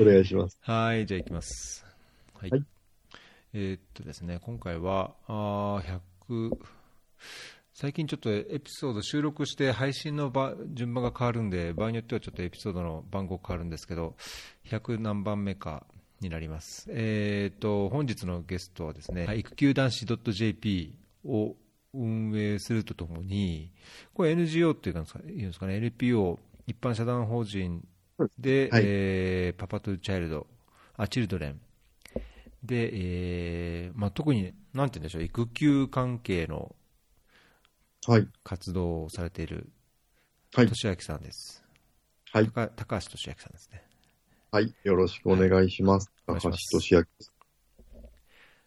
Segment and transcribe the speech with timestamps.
[0.00, 0.58] お願いします。
[0.60, 1.84] はい、じゃあ行きます。
[2.34, 2.50] はい。
[2.50, 2.64] はい
[3.54, 6.56] えーっとですね、今回は、あー100、
[7.74, 14.16] 最近ちょっとエピソード収録して配信のば順番が変わるんで、場合によってはちょっとエピソードの番号変わるんですけど、
[14.70, 15.84] 100何番目か
[16.20, 16.86] になります。
[16.88, 20.96] えーっと、本日のゲストはですね、育休男子 .jp
[21.26, 21.54] を
[21.92, 23.70] 運営するとともに、
[24.14, 27.86] これ NGO っていうんですかいうんですかね、NPO、一般社団法人
[28.38, 28.92] で、はい
[29.48, 30.46] えーパパトゥチャイルド、
[30.96, 31.60] あ、チルドレン。
[32.62, 32.90] で、
[33.86, 36.74] えーまあ、特に、なんて言うんでしょう、育休関係の
[38.06, 38.28] はい。
[38.44, 39.68] 活動をされている、
[40.54, 41.64] はい俊明さんです。
[42.32, 42.52] はい。
[42.52, 43.84] 高高橋俊明さんですね。
[44.52, 44.72] はい。
[44.84, 46.12] よろしくお願いします。
[46.26, 47.32] 高橋お願いします俊明です。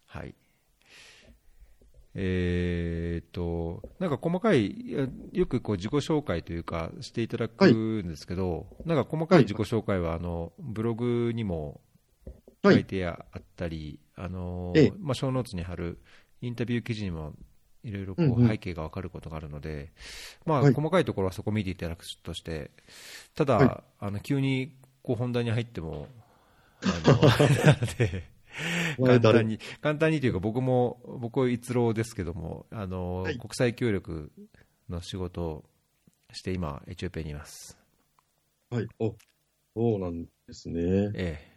[0.08, 0.35] はい。
[2.18, 4.74] えーっと、なんか細かい、
[5.34, 11.82] よくこう自己紹介というかしていただくんですけど、なんか細かい自己紹介は、あの、ブログにも
[12.64, 12.82] 書はい。
[12.82, 14.93] いてあったり、あのええ。
[14.99, 15.99] まあ、小ノーツに貼る
[16.41, 17.34] インタビュー記事にも
[17.84, 19.91] いろいろこう背景がわかることがあるので、
[20.46, 20.74] まあ、はい。
[20.74, 22.71] 細かいところはそこ見ていただくとして、
[23.36, 23.84] ただ、はい。
[23.99, 26.08] あの急にこう本題に入っても、
[26.82, 27.20] あの
[27.98, 28.24] で、
[28.98, 34.32] 簡単に、簡単にというか、僕も、僕は逸郎ですけども、あの、はい国際協力
[34.90, 35.63] の仕事を
[36.32, 37.77] して、今、エチオピアにいます。
[38.70, 38.87] はい。
[38.99, 39.15] お、
[39.76, 41.12] そうなんですね。
[41.15, 41.55] え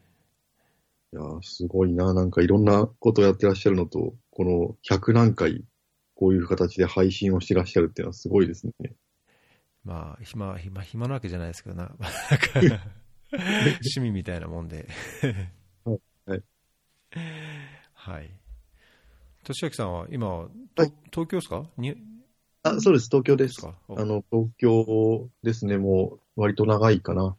[1.12, 2.12] いやーすごいな。
[2.12, 5.64] なんかいろんなことをやってらっしゃるのと、この100何回、
[6.14, 8.72] こういう形で配信をしてらっしゃるっていうのはすごいですね。
[8.84, 8.94] え
[9.84, 12.82] まあ、暇、暇、暇なわけじゃないですけどな、なんか
[13.80, 14.86] 趣味みたいなもんで。
[15.84, 16.00] はい。
[16.26, 16.42] はい。
[19.44, 21.64] 俊明さんは今、とはい東京ですか？
[21.78, 21.96] に
[22.62, 23.08] あ、そうです。
[23.08, 23.72] 東京でですあ
[24.04, 25.78] の、東京ですね。
[25.78, 27.34] もう、割と長いかな。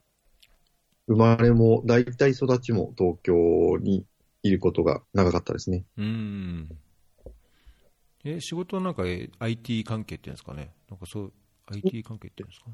[1.08, 4.06] 生まれも、大体育ちも東京に
[4.42, 5.84] いることが長かったですね。
[5.97, 6.70] うん。
[8.25, 10.72] え、仕事はなんかえ IT 関係っていうんですかね？
[10.90, 11.34] なんかそう、
[11.72, 12.72] IT 関係っていうんですか？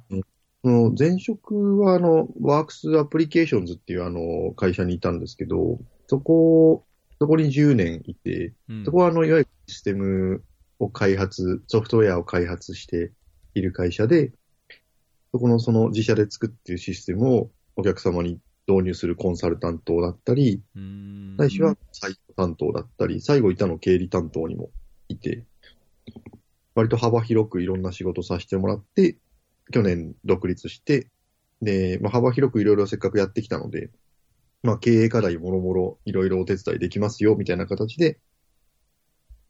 [0.63, 6.85] その前職は、あの、ワークスアプリケーションズっていうあの、会社にいたんですけど、そこ、
[7.19, 8.85] そこに10年いて、うん。
[8.85, 10.43] そこはあの、いわゆるシステム
[10.79, 13.11] を開発、ソフトウェアを開発して
[13.53, 14.31] いる会社で、
[15.31, 21.35] そこのその自社で作っているシステムをお客様に導入するコンサルタントだったり、うん。
[21.37, 24.69] 最初はサイト担当だったり、最後いたの経理担当にも
[25.09, 25.43] いて、
[26.75, 29.17] 割と幅広くいろんな仕事させてもらって、
[29.71, 31.07] 去年独立して、
[31.61, 33.89] で、まあ、幅広くいろいろせっかくやってきたので、
[34.65, 38.19] まあ、経営課題もろもろいろいろお手伝いできますよ、みたいな形で、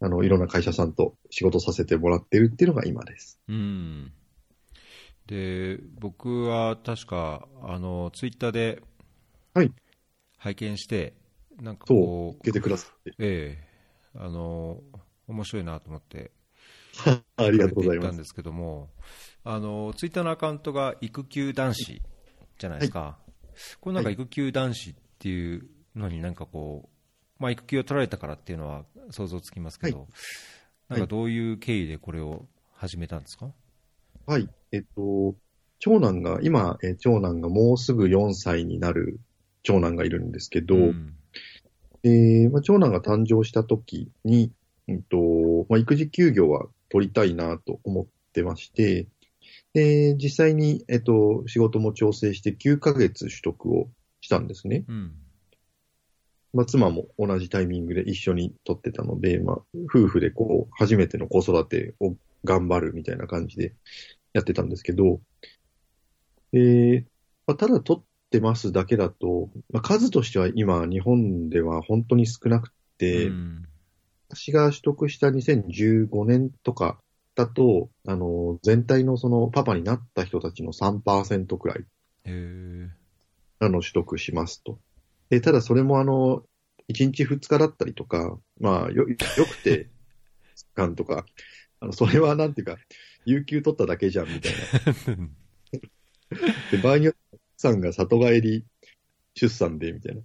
[0.02, 3.40] あの、いろんな会社さんと仕事させてもらってるっていうのが今です。
[3.48, 4.12] うん。
[5.26, 8.82] で、僕は確か、あの、ツイッターで、
[9.54, 9.72] はい
[10.38, 11.16] 拝見して、
[11.60, 13.14] なんかこう、受けてくださって。
[13.18, 13.76] ええ
[14.18, 14.82] あの、
[15.28, 16.32] 面白いなと思って、
[17.38, 18.08] ありがとうございます。
[18.10, 18.90] たんですけども、
[19.44, 22.02] あの、ツイッターのアカウントが育休男子
[22.60, 23.18] じゃないですか。
[23.82, 26.90] これなんか育休男子っていうのになんかこ
[27.40, 30.08] う、まあ育休を取られたからっていうのは想像つきますけど、
[30.90, 33.52] なんかどういう経緯でこれを始めたんですか、
[34.26, 34.50] はい。
[34.72, 35.36] えっと、
[35.80, 39.20] 長男が、今、え長男がもうすぐ4歳になる
[39.64, 41.16] 長男がいるんですけど、ん。
[42.04, 44.52] えーまあ、長男が誕生した時に、
[44.88, 45.18] うんと
[45.70, 49.08] まあ、育児休業は取りたいなと思ってまして、
[49.74, 53.90] で実際に、えっと、仕事も調整して9ヶ月取得を
[54.26, 54.86] したんですね。
[54.88, 55.14] うん。
[56.54, 59.58] まあ、妻も同じタイミングで一緒に取ってたので、まあ、
[59.94, 63.74] 夫婦でこう、初めての子育てを頑張るみたいな感じで
[64.34, 65.20] やってたんですけど、
[66.54, 67.04] えー
[67.46, 73.66] まあ、ただ取ってますだけだと、まあ、数としては今、日本では本当に少なくて、うん
[74.28, 76.98] 私が取得した2015年とか
[77.36, 81.84] だと、あの、全体のそのパパになった人たちの3%くらい、へ
[82.26, 82.90] え。
[83.60, 84.80] あの、取得しますと。
[85.30, 86.44] で、ただそれもあの、
[86.90, 89.90] 1日2日だったりとか、まあ、よ、よくて、
[90.76, 91.26] 間とか、
[91.80, 92.78] あの、それはなんていうか、
[93.26, 94.54] 有給取っただけじゃんみたい
[95.16, 95.30] な。
[96.72, 98.66] で、場合によってさんが里帰り
[99.34, 100.22] 出産で、みたいな。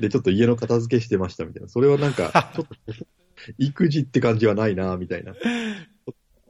[0.00, 1.68] で、ちょっと家の片付けしてました、みたいな。
[1.68, 2.74] それはなんか、ちょっと、
[3.58, 5.32] 育児って感じはないな、みたいな。
[5.32, 5.34] あ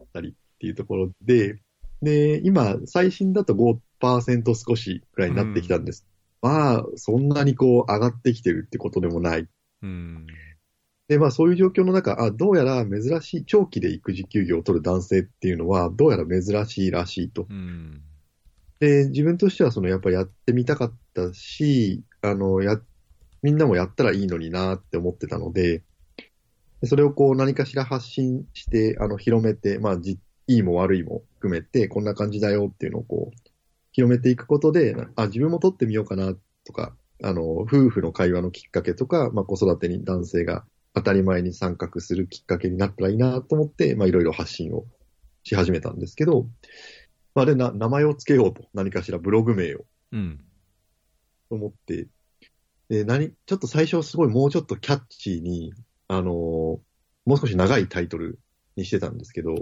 [0.03, 1.61] ったりっていうところで、
[2.03, 6.07] で、今、最新だと5%少しくらいになってきたんです。
[6.45, 9.49] まあ、そんなにこう、上がってきてるってことでもない。
[9.81, 10.27] うん。
[11.09, 17.47] で、まあそういう状況の中、あ、どうやら珍しい、長期で育児休業を取る男性っていうのは、どうやら珍しいらしいと。
[17.49, 18.03] うん。
[18.79, 22.79] で、自分としてはそのやっぱりやってみたかったし、あの、や、
[23.43, 25.83] みんなもやったらいいのになって思ってたので、
[26.83, 33.44] でそれをこう何かしら発信して、あの、広めて、まあ、じ、いいも悪いも含めて、こんな感じだよっていうのをこう、
[33.95, 36.35] 広めていくことで、あ、自分も撮ってみようかな
[36.67, 40.65] とか、あの、夫婦の会話のきっかけとか、まあ、子育てに男性が
[40.95, 44.85] 当たり前に参画するきっかけになったらいいなと思って、まあ、いろいろ発信を
[45.45, 46.49] し始めたんですけど、
[47.35, 50.41] まあ、で、な、名前を付けようと、何かしらブログ名をうん。
[51.49, 52.09] と思って、
[52.89, 55.73] で、何、ちょっと最初すごいもうちょっとキャッチーに、
[56.09, 56.79] あのー
[57.27, 58.39] もう少し長いタイトル
[58.77, 59.55] にしてたんですけど、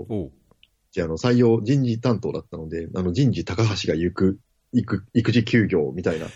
[1.00, 4.40] あ、あの、採用人事担当だったので、あの、人事高橋が行く、
[4.72, 6.26] 行く、育児休業みたいな、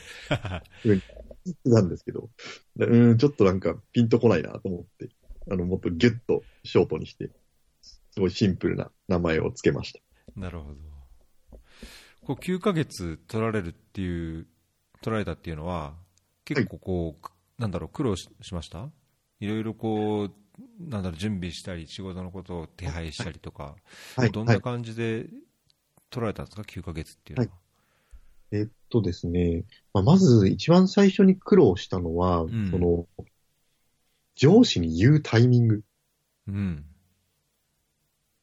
[0.84, 2.30] 言ってたんですけど、
[2.78, 5.10] うん、ちょっとなんかピンとこないなと思って、
[5.50, 7.30] あの、もっとギュッとショートにして、
[7.82, 10.00] すごいシンプルな名前を付けました。
[10.34, 10.76] なるほど。
[12.24, 14.46] こう9ヶ月取られるっていう、
[15.02, 15.94] 取られたっていうのは、
[16.44, 18.90] 結構こう、くなんだろう、苦労ししました？
[19.38, 20.32] いろいろこう、
[20.78, 23.76] なんだろう、準備したり、仕事のことを手配したりとか、
[24.16, 24.30] はい。
[24.30, 24.62] どんなはい。
[24.62, 25.26] 感じで
[26.10, 27.52] 取られたんですか、9ヶ月っていうのは。
[28.52, 33.06] えっとですね、まあ、まず一番最初に苦労したのは、んその、
[34.36, 35.82] 上司に言うタイミング。
[36.48, 36.84] うん。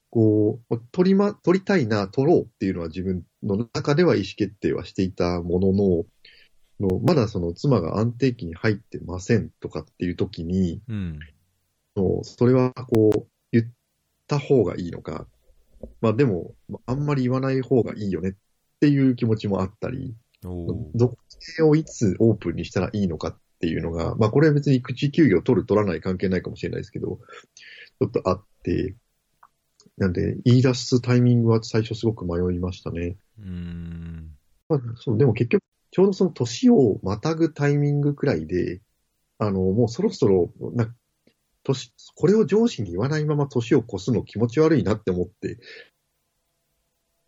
[0.10, 6.06] こう、取りま、取りたいな、取ろうっていうのは自分の中では意思決定はしていたものの、
[6.80, 11.20] のまだその妻が安定期に入ってませんとかっていう時に、うん。
[11.96, 13.66] のそれはこう、言っ
[14.28, 15.28] た方がいいのか、
[16.02, 16.56] まあでも、
[16.86, 18.34] あんまり言わない方がいいよねっ
[18.80, 20.16] ていう気持ちもあったり、
[20.96, 27.20] 属性をいつオープンにしたらいいのかっていうのが、まあこれは別に育児休業取る取らない関係ないかもしれないですけど、
[28.00, 28.96] ちょっとあって、
[29.98, 33.18] なんで言い出すタイミングは最初すごく迷いましたね。
[33.40, 34.32] うーん。
[34.70, 38.82] まあ、そう、でも結局、ちょうどその年をまたぐタイミングくらいで、
[39.38, 40.94] あの、もうそろそろ、な、
[41.64, 45.60] 年、これを上司に言わないまま年を越すの気持ち悪いなって思って、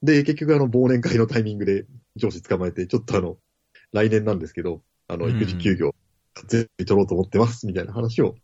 [0.03, 1.85] で、結局あの、忘年会のタイミングで
[2.15, 3.37] 上司捕まえて、ちょっとあの、
[3.91, 5.35] 来年なんですけど、あの、うん。
[5.35, 5.95] 育児休業、
[6.47, 8.35] 全部取ろうと思ってます、みたいな話を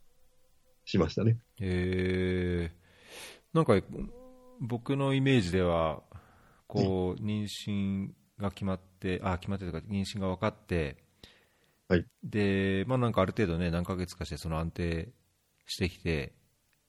[0.85, 1.37] しましたね。
[1.59, 3.85] えー、なんか
[4.59, 6.01] 僕のイメージでは、
[6.67, 8.09] こう妊娠
[8.39, 10.97] が決まって、あ決まってとか、妊娠が分かって、
[11.87, 12.05] はい。
[12.23, 15.09] でまあ、なんかある程度ね、何ヶ月かしてその安定
[15.71, 16.33] してきて、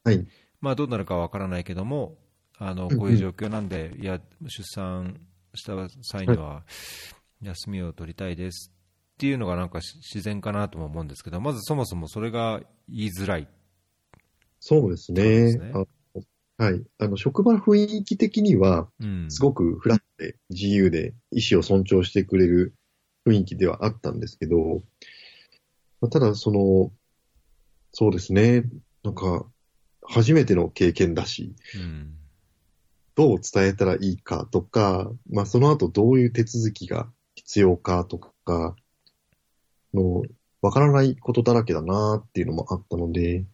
[0.04, 0.26] はい。
[0.60, 2.18] まあ、どうなるか分からないけども、
[2.58, 5.20] あのこういう状況なんで、いや、出産
[5.54, 6.64] した際には
[7.42, 8.72] 休みを取りたいです
[9.14, 13.48] っていうのがなんかし自然かなとも思うんですけど、まずそもそもそれが言いづらい。
[14.58, 15.52] そうですそうでね。
[15.52, 15.84] すねあ
[16.62, 16.80] はい。
[16.98, 22.74] あの、職場雰囲気的には、うん、すごくフラットで自由で意思を尊重してくれる
[23.26, 24.82] 雰囲気ではあったんですけど、
[26.00, 26.92] まあただその、
[27.92, 28.64] そうですね、
[29.02, 29.46] なんか、
[30.04, 32.16] 初めての経験だし、うん
[33.14, 38.74] どう伝えたらいいかとか、まあその後どういう手続きが必要かとか、
[39.92, 40.22] の、
[40.62, 43.44] わからないことだらけだなっていうのもあったので、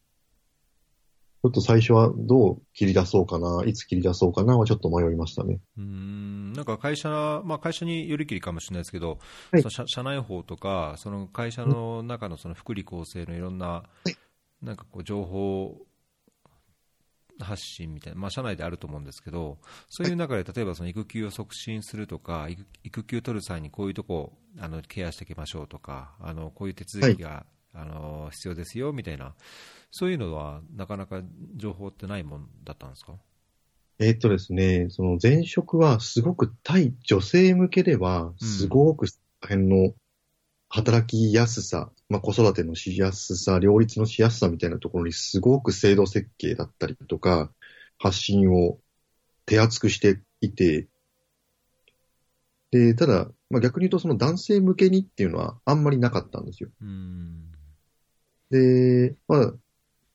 [1.41, 5.61] ちょっと最初はどう切り出そうかな、いつ切り出そうかなはちょっと迷いましたね。
[5.77, 6.53] うーん。
[6.53, 9.19] なんか会社、まあ、会社によりきりかもしれないですけど、
[9.53, 9.63] はい。
[9.63, 13.85] その社社内法とか、その会社の中のその福利厚生のいろんな、
[14.63, 15.77] なんかこう情報
[17.41, 29.35] 発信みたいな、まあ、社内であると思うんですけど、そういう中で例えばその育休を促進するとか、育育休取る際にこういうとこあのケアしていきましょうとか、あのこういう手続きが、あの必要ですよみたいな、
[29.93, 31.23] そういうのはなかなか
[31.55, 33.13] 情報ってないもんだったんですか？
[34.01, 39.95] えーっとですね、その前職はすごく対女性向けでは、すごくその辺の
[40.69, 47.53] 働きやすさ、まあ子育てのしやすさ、両立のしやすさみたいなところにすごく制度設計だったりとか、
[47.99, 48.79] 発信を
[49.45, 50.89] 手厚くしていて、
[52.71, 56.71] で、ただ、まあ逆に言うとその男性向けにっていうのはあんまりなかったんですよ。
[58.51, 59.55] で、まあ、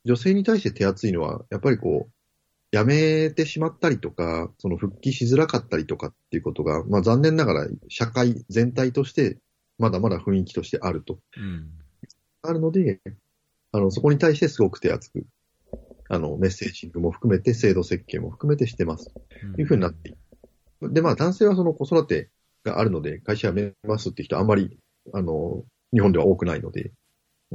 [0.03, 9.38] 女性に対して手厚いのは、やっぱりこう、辞めてしまったりとか、その復帰しづらかったりとかっていうことが、まあ残念ながら社会全体として、
[9.77, 11.19] まだまだ雰囲気としてあると。
[11.38, 11.82] うん
[12.43, 13.00] あるので、
[13.71, 15.25] あの、そこに対してすごく手厚く、
[16.09, 19.13] あの、メッセージングも含めて、制度設計も含めてしてます。
[19.55, 20.93] というふうになっている。
[20.93, 22.29] で、まあ男性はその子育て
[22.63, 24.77] があるので、会社辞めますっていう人はあんまり、
[25.13, 26.91] あの、日本では多くないので、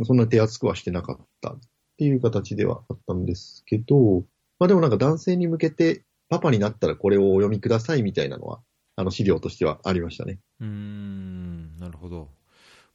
[0.05, 1.61] そんな手厚くはしてなかったっ
[1.99, 4.25] ていう形ではあったんですけど、
[4.59, 8.61] まあでもなんか男性に向けて、パパになったらこれをお読みくださいみたいなのは、
[8.97, 10.39] あの資料としてはありましたね。
[10.61, 12.29] うーんなるほど、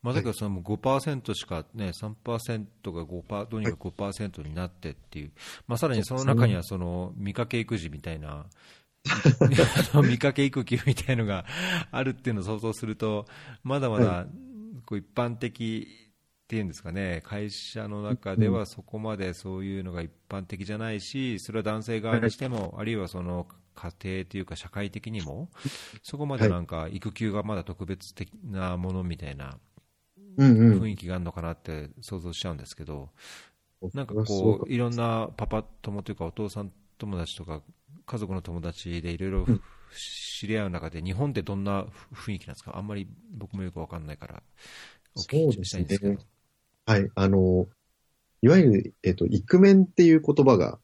[0.03, 5.31] まさかその5%しか、ね、3%が5%、どうにか5%になってっていう、
[5.65, 8.45] まあ、さらにその中にはその見かけ育児みたいな、
[10.03, 11.45] 見かけ育休みたいのが
[11.91, 13.25] あるっていうのを想像すると、
[13.63, 14.27] まだまだ
[14.85, 15.87] こう一般的
[16.43, 25.49] っていうんですかね、会社の中ではそこまでそういうのが一般的じゃないし、それは男性側にしても、あるいはその家庭というか社会的にも、
[26.01, 29.57] そこまでなんか育休がまだ特別的なものみたいな
[30.37, 33.09] 雰囲気があるのかなって想像しちゃうんですけど、
[33.93, 37.61] なんかこう、いろんなパパ友というかお父さん友達とか
[38.05, 39.45] 家族の友達でいろいろ
[39.95, 42.77] 知り合う中で、日本ってどんな雰囲気なんですか？
[42.77, 44.43] あんまり僕もよくわかんないから、
[45.15, 46.19] お聞きしたいんですけど。
[46.85, 47.67] はい、あの、
[48.41, 50.79] いわゆる、えっと、イクメンっていう言葉が、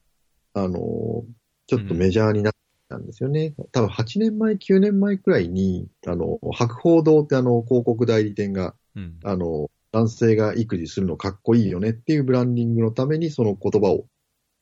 [0.53, 1.25] あの、
[1.68, 2.53] ちょっとメジャーになっ
[2.88, 3.53] たんですよね。
[3.58, 14.06] うん、多分8年前、9年前くらいに、あの、博報堂ってあの、広告代理店が、うん、あの、男性が育児するのかっこいいよねっていうブランディングのためにその言葉を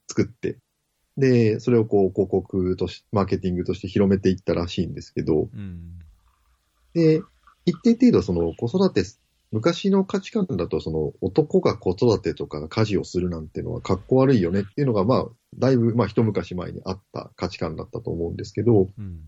[0.07, 0.57] 作って、
[1.17, 5.99] で、それをこう広告とし、マーケティングとして広めていったらしいんですけど、うん、
[6.93, 7.21] で、
[7.65, 9.03] 一定程度その子育て
[9.51, 15.25] 昔の価値観だと、その男が子育てとか家事をするなんてのはかっこ悪いよねっていうのが、まあ、
[15.57, 19.21] だいぶ、まあ、一昔前にあった価値観だったと思うんですけど、うん、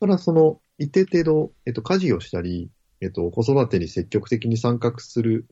[0.00, 5.46] ただその、一定程度、えっと、家事をしたり、えっと、子育てに積極的に参画する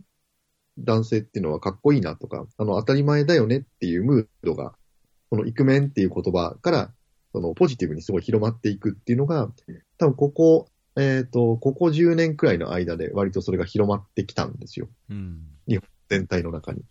[0.79, 4.75] 男性っていうのはかっこいいなとか、あの、当たり前だよねっていうムードが、
[5.31, 6.93] このイクメンっていう言葉から、
[7.33, 9.51] そのポジティブにすごい広まっていくっていうのが、
[9.99, 14.89] 多分ここえっ、ー、と、ここ10年くらいの間で割とそれが広まってきたんですよ。
[15.11, 16.83] うん、日本全体の中に。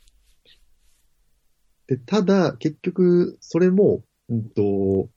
[1.87, 5.09] で、ただ、結局、それも、うんと、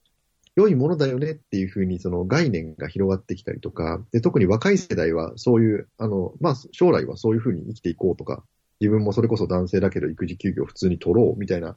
[0.59, 8.43] 良いものだよねっていうふうにその概念が広がってきたりとか、で、特に若い世代はそういう、あの、まあ、将来はそういうふうに生きていこうとか、
[8.81, 11.77] 自分もそれこそ男性だけど育児休業普通に取ろうみたいな、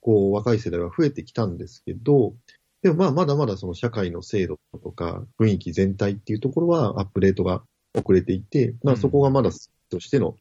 [0.00, 2.34] こう、若い世代は増えてきたんですけど、
[2.82, 7.62] でもまあ、まだまだその社会の制度とか雰囲気全体っていうところはアップデートが
[7.96, 9.50] 遅れていて、まあそこがまだ
[9.88, 10.36] としての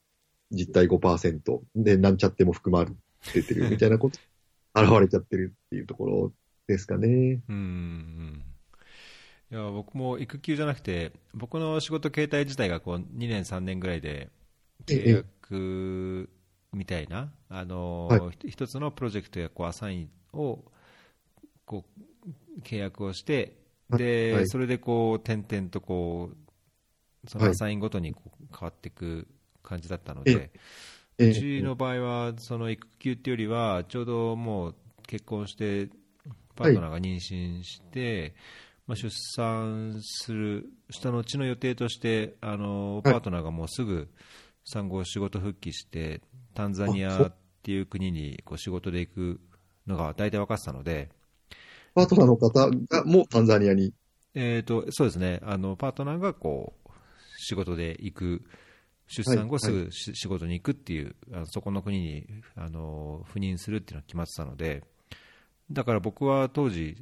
[0.51, 4.19] 実態5%でなんちゃっても含まれてるみたいなこと、
[4.75, 6.33] 現れちゃってるっていうところ
[6.67, 7.41] ですかね。
[7.49, 8.43] うん。
[9.51, 14.29] いや、僕も育休じゃなくて、僕の仕事形態自体がこう2年3年ぐらいで
[14.85, 16.29] 契約
[16.73, 20.63] みたいな、あの、はい、一つのプロジェクトやこうアサインを
[21.65, 23.57] こう契約をして、
[23.89, 26.31] で、はい、それでこう、点々とこ
[27.25, 29.27] う、そのアサインごとにこう変わっていく
[29.61, 30.51] 感じだったので、
[31.17, 34.75] うちの場合は、その育休っていうよりは、ちょうどもう
[35.07, 35.89] 結婚して、
[36.55, 38.35] パートナーが妊娠して、
[38.85, 44.09] まあ、出産する、下のうちの予定として、あのパートナーがもうすぐ
[44.65, 46.21] 産後仕事復帰して、
[46.53, 49.41] タンザニアっていう国にこう仕事で行く
[49.87, 51.09] のが大体分かってたので、
[51.95, 53.93] パートナーの方がもうタンザニアに？
[54.35, 55.39] えっ、と、そうですね。
[55.43, 56.89] あの、パートナーがこう、
[57.37, 58.41] 仕事で行く、
[59.07, 64.83] 出産後すぐ、はいはい、仕事に行くっていう、あのそこの国にあの赴任するっていうのが決まってたので、
[65.71, 66.97] だから僕は当時、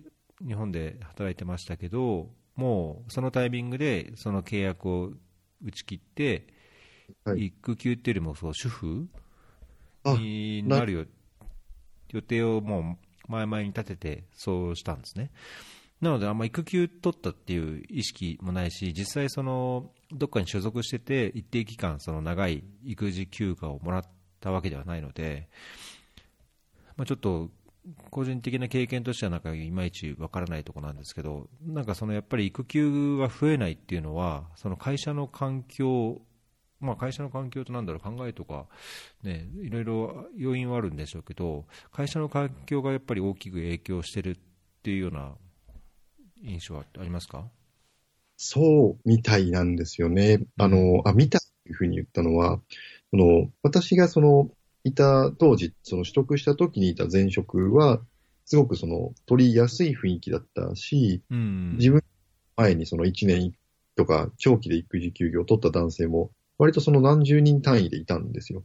[0.46, 5.12] 日本で働いてましたけど、もうそのタイミングでその契約を
[5.64, 6.48] 打ち切って、
[7.26, 9.08] はい、育休っていうよりもそう主婦
[10.06, 11.06] になるよ
[12.10, 15.32] 予定をもう前々に立ててそうしたんですね。
[16.02, 24.04] なので、あんま育休取ったっていう意識もないし、実際、そのどっかに所属してて、一定期間、その長い育児休暇をもらっ
[24.40, 25.48] たわけではないので、
[26.98, 27.52] まあ、ちょっと
[28.10, 36.22] 個人的な経験としては、なんかいまいちわからないところなんですけど、なんかそのやっぱり育休が増えないっていうのは、その会社の環境
[36.80, 38.66] まあ、会社の環境となんだろう考えとか、
[39.22, 44.36] ね、いろいろ要因はあるんでしょうけど会社の環境がやっぱり大きく影響してるっ
[44.82, 45.36] ていうような
[46.44, 47.46] 印象はありますか？
[48.36, 50.40] そうみたいなんですよね。
[50.58, 52.60] あの、あ、見たというふうに言ったのは、
[53.12, 54.50] その、私がその、
[54.84, 58.02] いた当時、その取得した時にいた前職は、
[58.46, 62.04] すごくその、取りやすい雰囲気だったし、うん、自分
[62.56, 63.54] 前にその1年
[63.96, 68.64] とか長期で育児休業を取った男性も割とその何十人単位でいたんですよ。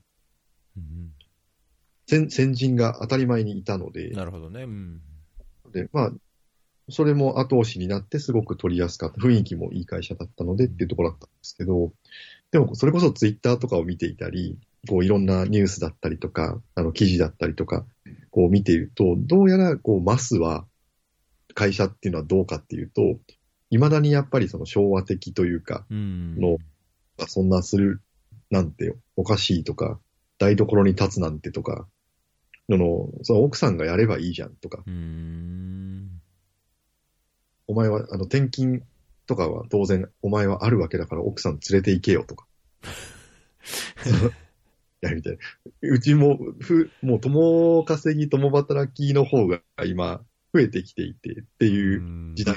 [0.76, 1.12] うん、
[2.06, 4.10] 先先人が当たり前にいたので。
[4.10, 4.64] なるほどね。
[4.64, 5.00] うん、
[5.72, 6.12] で、まあ、
[6.90, 9.20] それも後押しになってすごく取りやすかった。
[9.20, 11.92] 雰囲気もいい会社だったのでっていうところだったんですけど、
[12.50, 14.58] でもそれこそツイッターとかを見ていたり、
[14.88, 17.84] こういろんなニュースだったりとか、あの記事だったりとか、
[18.30, 20.66] こう見ていると、どうやらこうマスは
[21.54, 23.18] 会社っていうのはどうかっていうと、
[23.70, 26.58] 未だにやっぱりその昭和的というか、の
[27.26, 28.00] そんなする
[28.50, 29.98] なんておかしいとか、
[30.38, 31.86] 台所に立つなんてとか、
[32.68, 34.82] その、その奥さんがやればいいじゃんとか。
[37.68, 38.82] お前は、あの、転勤
[39.26, 42.46] とかは当然、お前はあるわけだから奥さん連れて行けよとか。
[45.02, 45.38] いや、みたいな。
[45.82, 50.22] うちも、ふ、もう共稼ぎ、共働きの方が今、
[50.54, 52.56] 増えてきていてっていう時代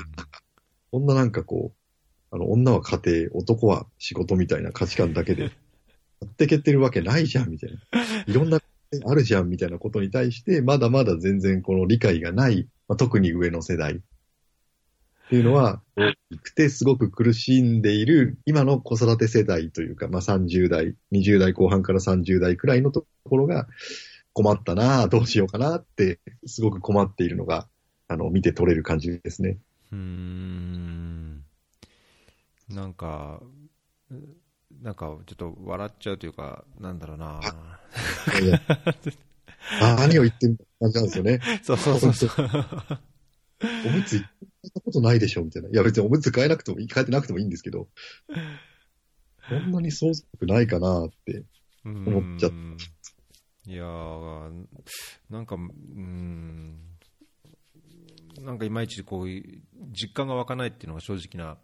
[0.91, 5.43] こんななんかこう、あの、女は家庭、男は仕事みたいな価値観だけで、
[6.22, 7.79] やってけてるわけないじゃん、みたいな。
[8.25, 8.62] いろんな
[9.05, 14.01] あるじゃん、みたいなことに対して、まだまだ全然この理解がない、まあ、特に上の世代
[15.30, 23.68] っていうのは、大きくてすごく苦しんでいる、今の子育て世代というか、まあ、30代、20代後半から30代くらいのところが、
[24.34, 27.68] 困ったなどうしようかなって、すごく困っているのが、
[28.08, 29.60] あの、見て取れる感じですね。
[29.92, 31.44] うーん。
[32.70, 33.40] なんか、
[34.82, 37.40] なんかちょっと笑っちゃうというか、なんだろうな。
[39.80, 41.40] 何を言ってる感じなんですよね。
[41.62, 42.30] そうそうそうそう。
[43.86, 45.70] おむつ買ったことないでしょみたいな。
[45.70, 47.89] いや別におむつ買えなくてもいい、買えてなくてもいいんですけど、
[49.50, 51.44] そんなに相続ないかなって。
[51.86, 52.78] 思っちゃっうん
[53.66, 54.66] いやー、
[55.30, 56.80] なんか、うん、
[58.42, 59.62] なんかいまいちこういう
[59.92, 61.58] 実感が湧かないっていうのが正直な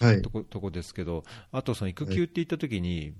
[0.00, 0.30] はいと。
[0.30, 3.14] ことこですけど、あとその育休って言ったときに、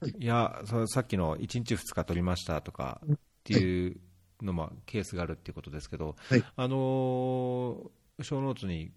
[0.00, 4.00] はいい、やそさっきの1日2日取りましたとかっていう
[4.42, 6.44] のもケースがあるっていうことですけど、はい。
[6.56, 8.92] あのー、小ノートに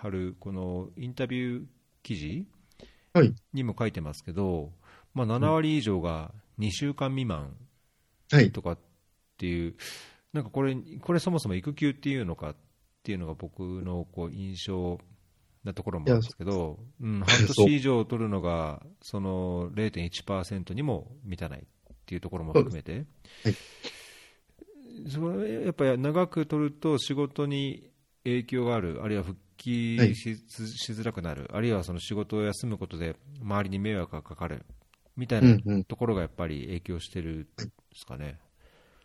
[0.00, 1.64] 貼るこのインタビュー
[2.02, 2.46] 記事
[3.12, 3.34] はい。
[3.52, 4.72] にも書いてますけど、
[5.14, 7.54] まあ、7割以上が2週間未満
[8.30, 8.50] はい。
[8.52, 8.78] とかっ
[9.38, 9.74] ていう、
[10.32, 12.56] なんかこれ、これそもそも育休っていうのかっ
[13.02, 14.98] ていうのが僕のこう印象
[15.62, 21.64] なところもあるんですけど、うん、半年以上取るのがその0.1%にも満たないっ
[22.06, 23.04] ていうところも含めて、はい
[25.08, 27.90] それやっぱり長く取ると仕事に
[28.24, 34.64] 影響がある、あるいは復帰はいし,、しづらくなる、あるいはその仕事を休むことで周りに迷惑がかかる
[35.16, 35.84] みたいなうんうん。
[35.84, 37.46] ところがやっぱり影響してるんで
[37.94, 38.38] すかね。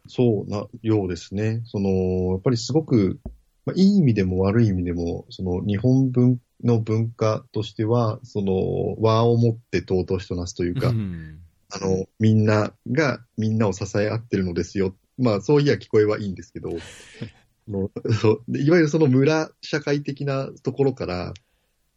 [0.08, 1.62] そうな、ようですね。
[1.66, 3.20] その、やっぱりすごく、
[3.66, 11.40] まあ、いい意味でも悪い意味でも、その日本文の文化としては、その和をもって尊しとなすというか、うん
[11.72, 14.96] あの、みんながみんなを支え合ってるのですよ。
[15.20, 16.70] まあ、そういや聞こえはいいんですけど、
[17.68, 21.34] あのそうでいわゆるその村社会的なところから、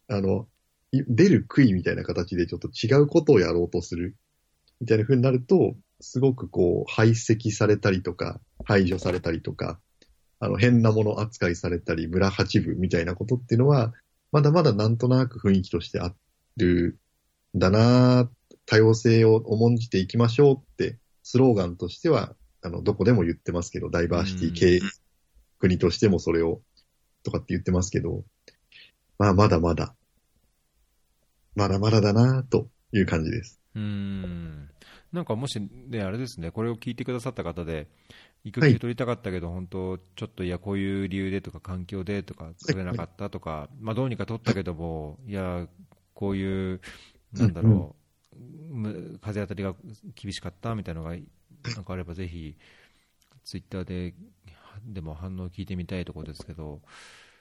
[0.08, 0.48] あの、
[0.90, 4.16] い出る杭みたいな形でちょっと違うことをやろうとする、
[4.80, 9.80] みたいな風になると、すごくこう、排斥されたりとか、排除されたりとか、
[10.40, 13.94] あの、変なもの扱いされたり、村八部みたいなことっていうのは、
[14.32, 16.12] まだまだなんとなく雰囲気としてあ
[16.56, 16.98] る
[17.56, 18.30] んだな
[18.66, 24.80] 多様性を重んじていきましょうって、スローガンとしては、あの、どこでも言ってますけど、ダイバーシティ系、
[25.58, 26.62] 国としてもそれを、
[27.24, 28.24] とかって言ってますけど、
[29.18, 29.94] まあ、まだまだ、
[31.54, 33.60] まだまだだなという感じです。
[33.74, 34.68] うーん。
[35.12, 37.88] なんかもし、ね、あれですね、これを聞いてくださった方で、
[38.44, 45.68] 育はい休取りたかったけど、本当、ちょっといや、こういう理由でとか、環境でとか、取れなかったとか、まあ、どうにか取ったけども、いや、
[46.14, 46.80] こういう、
[47.32, 47.94] なんだろ
[48.34, 48.38] う、
[48.74, 49.74] む風当たりが
[50.14, 51.16] 厳しかったみたいなのが、
[51.74, 52.56] なんかあれば、ぜひ、
[53.44, 54.14] ツイッターで、
[54.86, 56.82] でも反応聞いてみたいところですけど、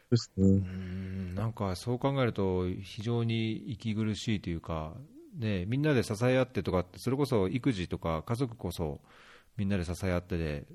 [0.10, 0.64] ですねうー。
[0.66, 4.96] んなんかそう考えると、非常に息苦しいというか、
[5.38, 9.02] ね、みんなで支え合ってとかって、それこそ育児とか家族こそ
[9.58, 10.68] みんなで支え合ってで、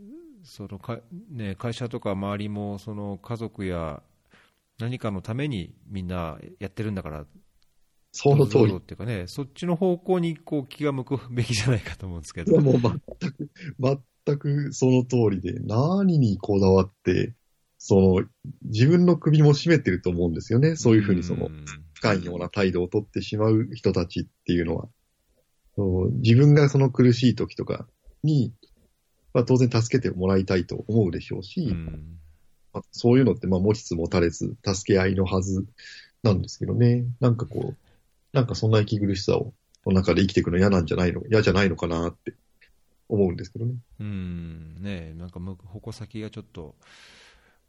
[0.45, 4.03] そのかね、会社とか周りもその家族や
[4.79, 7.27] 何かのためにみんなやってるんだから、
[8.17, 8.77] その通り。
[8.77, 12.53] っていうかね、そっちの方向にこう気が向くべきじゃないかと思うんですけど。
[12.53, 13.51] いやもう全く、
[14.25, 17.35] 全くその通りで、何にこだわって、
[17.79, 18.25] その、
[18.63, 20.77] 自分の首も絞めてると思うんですよね。
[20.77, 21.65] そういうふうにそのう、ん
[21.97, 24.89] 不寛容な態度をとってしまう人たちっていうのは、
[25.77, 27.87] そう自分がその苦しい時とか
[28.23, 28.53] に、
[29.33, 32.19] まあ、当然助けてもらいたいと思うでしょうし、うん
[32.73, 35.65] まあそういうのってまあ持ちつ持たれず、助け合いのはず
[36.23, 37.05] なんですけどね。
[37.21, 37.77] なんかこう、
[38.37, 39.55] なんかそんな息苦しさを、
[39.87, 42.35] の中で生きていくの嫌なんじゃないの、嫌じゃないのかなって
[43.09, 43.77] 思うんですけどね。
[43.99, 46.75] うんねなんか矛先がちょっと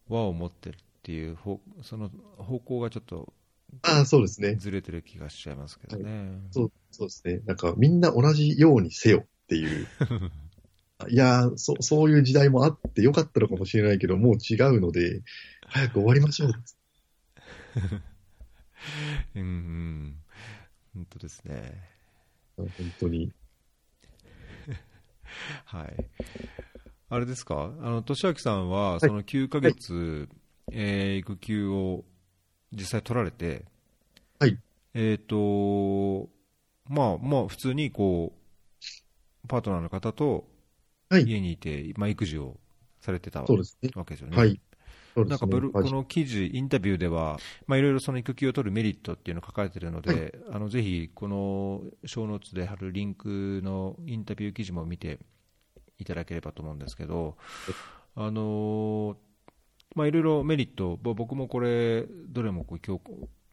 [0.10, 3.32] 輪を持ってるっていう方その方向がちょっと
[3.82, 4.56] ああ、そうですね。
[4.56, 6.42] ずれてる気がしちゃいますけどね。
[6.52, 7.40] そう、そうですね。
[7.46, 9.88] なんかみんな同じようにせよっていう。
[11.10, 15.22] いやーそ、そういう時代もあってよかったのかもしれないけど、もう違うので、
[15.68, 16.52] 早く終わりましょう。
[19.36, 20.16] うんうん
[20.98, 21.84] 本当ですね。
[22.58, 22.68] 本
[23.00, 23.32] 当に。
[25.66, 25.96] はい。
[27.10, 27.72] あれですか？
[27.82, 30.28] あの、俊明さんは、その9ヶ月、
[30.72, 32.04] えー育休を
[32.72, 33.66] 実際取られて、
[34.40, 34.58] はい。
[34.96, 36.30] えっ、と、
[36.86, 40.50] まあ、まあ、普通にこう、パートナーの方と
[41.10, 42.60] はい家にいて、まあ、育児を
[43.00, 43.48] されてたわ。
[43.48, 44.36] けですよね。
[44.36, 44.60] はい。
[45.26, 45.30] ね。
[45.30, 45.84] なんかブル、はい。
[45.84, 55.20] この記事、インタビューでは、まあ、いろいろその育休を取るメリットっていうのが書かれているので、あのぜひ、この小ノーツで貼るリンクのインタビュー記事も見て
[56.00, 57.38] いただければと思うんですけど、
[58.16, 59.18] あの
[59.96, 63.02] まあ、いろいろメリット、ぼ僕もこれ、どれもこう共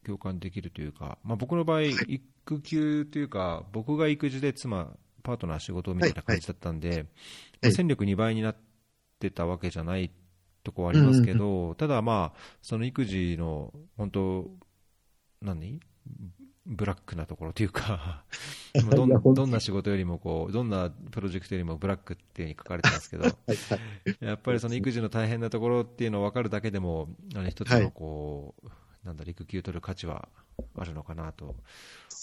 [0.05, 6.13] 共感できるというか、まあ、僕の場合、育休というか、僕が育児で妻、パートナー仕事みたい。
[6.13, 7.07] な感じだったんで、
[7.63, 8.57] まあ戦力2倍になっ
[9.19, 10.11] てたわけじゃない
[10.65, 14.51] とこはありますけど、ただまあ、その育児の本当、
[15.43, 15.81] 何？
[16.67, 18.25] ブラックなところというか、
[18.75, 23.55] ま あどんどんな仕事よりもこう、どんなプロジェクトよりもブラックっていうふうに書かれてますけど、はいは
[24.07, 24.25] い。
[24.25, 28.69] やっぱりその育児の大変なところっていうのを分かるだけでも、あの一つのこう、
[29.05, 30.29] なんだ育休取る価値は
[30.75, 31.55] あるのかなと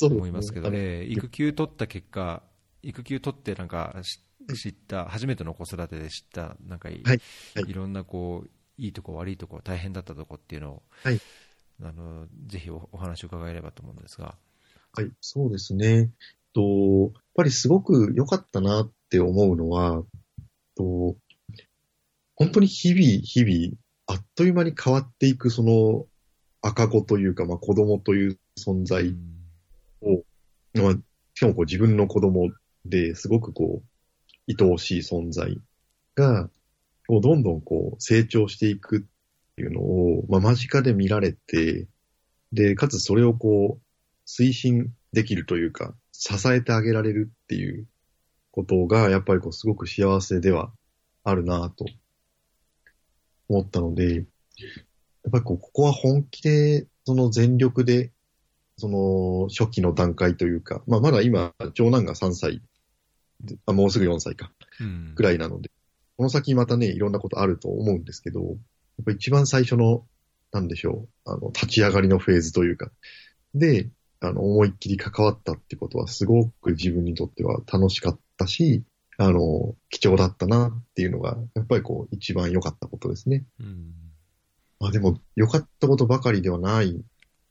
[0.02, 2.42] 思いますけど、あのえー育休取った結果、
[2.82, 4.20] 育休取ってなんかし
[4.56, 7.22] 知った、初めての子育てで知った、なんかい,、はい
[7.56, 11.20] はいろんなこういいとこ、悪いとこ、大変だったとこっていうのを、はい
[11.84, 14.36] あのぜひおお話を伺えればと思うんですが。
[14.94, 16.12] はい、そうですね。
[16.54, 20.04] と、やっぱりすごく良かったなって思うのは、
[20.76, 21.16] と、
[22.36, 23.78] 本当に日々、日々、
[24.08, 26.06] あっという間に変わっていくその
[26.62, 30.24] 赤子というか、まあ子供という存在、うん
[30.74, 30.94] まあ、
[31.34, 32.50] しかもこう自分の子供
[32.86, 33.91] ですごくこう、
[34.60, 35.60] 愛おしい存在
[36.16, 36.50] が、
[37.08, 39.02] こうどんどんこう成長していくっ
[39.56, 41.88] ていうのを、まあ間近で見られて、
[42.52, 43.82] で、かつそれをこう、
[44.28, 47.88] 推進できるというか、支えてあげられるっていう
[48.52, 50.72] ことが、やっぱりこうすごく幸せでは
[51.24, 51.86] あるなと
[53.50, 54.24] 思ったので、やっ
[55.32, 58.12] ぱりこう、ここは本気で、その全力で
[58.82, 62.62] その初期の段階というか、まあ、まだ今、長男が3歳、
[63.66, 65.14] あもうすぐ4歳か、うん。
[65.16, 65.72] くらいなので、
[66.18, 68.58] この先またね、いろんなことあると思うんですけど、やっ
[69.06, 70.06] ぱ一番最初の、
[70.52, 72.92] なんでしょう、あの、立ち上がりのフェーズというか、
[73.56, 78.84] で、あの、思いっきり関わったってことは、すごく自分にとっては楽しかったし、
[79.18, 83.46] あの、貴重だったなっていうのが、やっぱりこう、一番良かったことですね。
[83.60, 83.94] うん。
[84.80, 87.04] まあでも、良かったことばかりではない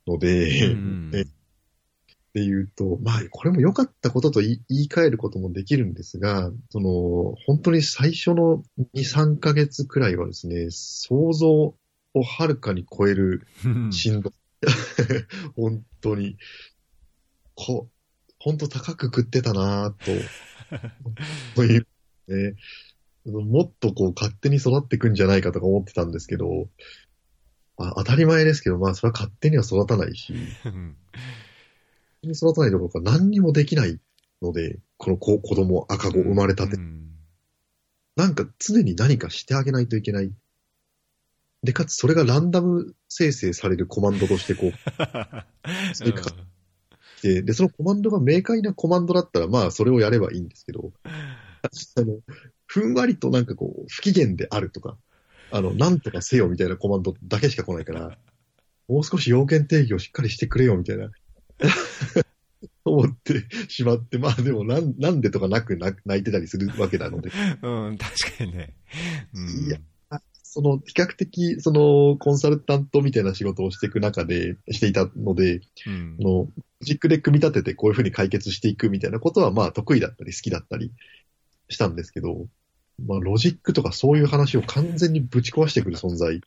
[0.07, 1.11] ので、うん。
[1.13, 1.27] ね
[2.31, 8.63] っていうと、まあ、これも良かったことと言い言い換えることもできるんですが、その、本当に最初の
[8.95, 11.77] 2、3ヶ月くらいはですね、想像を
[12.15, 13.47] はるかに超える
[13.91, 14.33] しんどい。
[15.57, 16.37] 本当に、
[17.57, 17.89] こ
[18.39, 20.13] 本当高く食ってたなぁと、
[21.57, 21.87] という、
[22.29, 22.55] ね。
[23.27, 26.69] もっとこう勝手に育っていくんじゃないかとか思ってたんですけど、
[27.77, 30.33] あ当たり前ですけど、まあそれは勝手には育たないし、
[30.65, 30.97] うん
[32.23, 33.99] に育たないどころか何にもできない
[34.43, 37.11] ので、この子子供、赤子生まれたて、うん。
[38.17, 40.33] なんか常に何かしてあげないといけない。
[41.63, 44.73] で、かつそれがランダム生成されるコマンドとしてこう
[45.95, 52.19] そか来て、で、そのコマンドが明快なコマンドだったら、まあそれをやればいいんですけど、 あの、
[52.67, 54.97] ふんわりとなんかこう、不機嫌であるとか、
[55.51, 58.19] あの、なんとかせよみたいなコマンドだけしか来ないから、
[58.89, 61.11] もう少し要件定義をしっかりしてくれよみたいな、
[62.85, 67.31] 思ってしまって、まあでもなん、なんでとかなくな泣いてたりするわけなので、
[67.63, 68.75] うん、確かにね。
[69.35, 69.79] うんいや
[70.53, 76.49] その、比較的、その、コンサルタントみたいな仕事をしていく中で、していたので、うんあの、ロ
[76.81, 80.91] ジックで組み立ててこういうふうに解決していくみたいなことは、まあ得意だったり好きだったり
[81.69, 82.49] したんですけど、
[83.07, 86.41] まあロジックとかそういう話を完全にぶち壊してくる存在。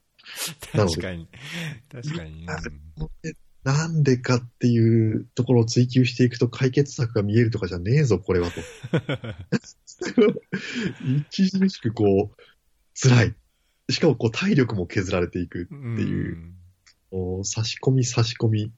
[0.73, 1.27] なので 確かに。
[1.89, 2.45] 確かに。
[3.63, 8.59] なんでかっていうところを追求していくと解決策が見えるとかじゃねえぞ、これはと。
[11.29, 12.35] 著しくこう、
[12.93, 13.35] 辛い。
[13.89, 15.67] しかもこう体力も削られていく。
[15.71, 16.53] うんっていう
[17.11, 18.73] こう差し込み差し込み。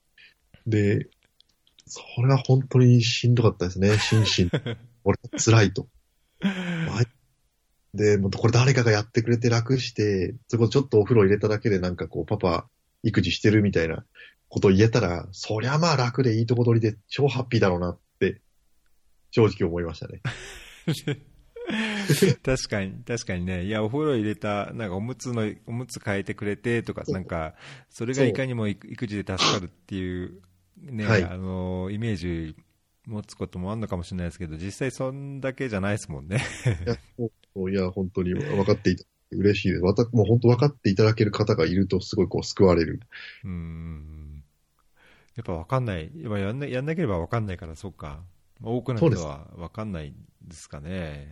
[0.66, 1.08] で、
[1.86, 4.50] それは本当にしんどかったですね、心身。
[5.04, 5.88] 俺辛いと。
[6.40, 7.06] はい
[7.96, 12.68] で、もっとこれ誰かがやってくれて楽して、そこちょっとお風呂入れただけでなんかこう、パパ、
[13.06, 14.04] 育児してるみたいな
[14.48, 18.40] ことを言えたら、そりゃまあ楽でいいとこ取りで超ハッピーだろうなって、
[19.30, 20.20] 正直思いましたね。
[22.44, 23.64] 確かに、確かにね。
[23.64, 27.54] いや、お風呂入れた、なんかおむつの、おむつ変えてくれてとか、なんか、
[27.90, 30.40] それがいかにも育育児で助かるっていう、
[30.78, 32.54] ね、はいあの、イメージ
[33.06, 36.40] 持つこともあるのかもしれないですけど、実際そんだけじゃないですもんね。
[36.86, 36.96] いや、
[37.70, 39.82] いや本当に分かっていた嬉しいです。
[39.82, 43.00] わたもう本当分かっていただける方がいると、すごいこう救われる。
[43.44, 44.42] うん。
[45.36, 46.10] やっぱ分かんない。
[46.14, 48.22] ややんなやんなければ分かんないから、そうか。
[48.62, 51.28] 多くの人は分かんないですかね。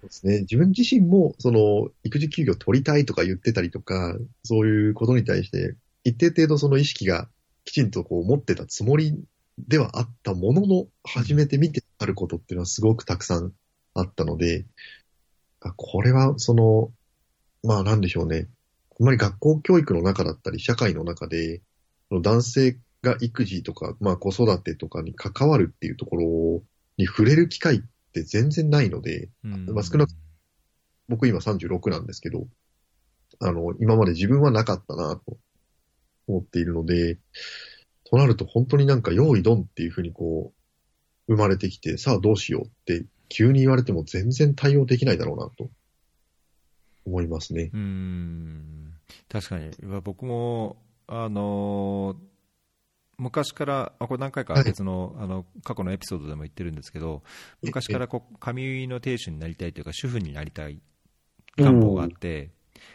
[0.00, 0.40] そうですね。
[0.40, 7.28] 自分自身も、その、育児休業取りたいとか言ってたりとか、そういうことに対して、一定程度その意識が
[7.64, 9.16] きちんとこう持ってたつもり
[9.58, 13.52] ではあったものの、初めて見てあることっていうのはすごくたくさん
[13.94, 14.66] あったので、
[15.60, 16.92] あこれはその、
[17.62, 18.48] まあなんでしょうね。
[19.00, 21.62] あんまり学校教育の中だったり、社会の中で、
[22.10, 26.62] 男性が育児とか、まあ子育てとかに関わるっていうところ
[26.96, 27.80] に触れる機会っ
[28.12, 30.10] て全然ないので、うんまあ少なく
[31.08, 32.46] 僕今36なんですけど、
[33.40, 35.36] あの、今まで自分はなかったなと
[36.28, 37.18] 思っているので、
[38.04, 40.52] となると本当になんか用意ドンっていうふうにこ
[41.28, 45.70] う、生まれてきて、さあどうしようって急に言われても全然対応できないだろうなと
[47.04, 47.70] 思いますね。
[47.72, 48.94] うん。
[49.28, 49.70] 確かに、
[50.02, 52.32] 僕も、あのー
[53.18, 54.64] 昔から、あこれ何回かはい。
[54.64, 57.22] 別の,、あの過去のエピソードでも言ってるんですけど、
[57.62, 60.80] 昔からこう髪の亭主になりたいというか、主婦になりたい
[61.56, 62.50] 願望があって、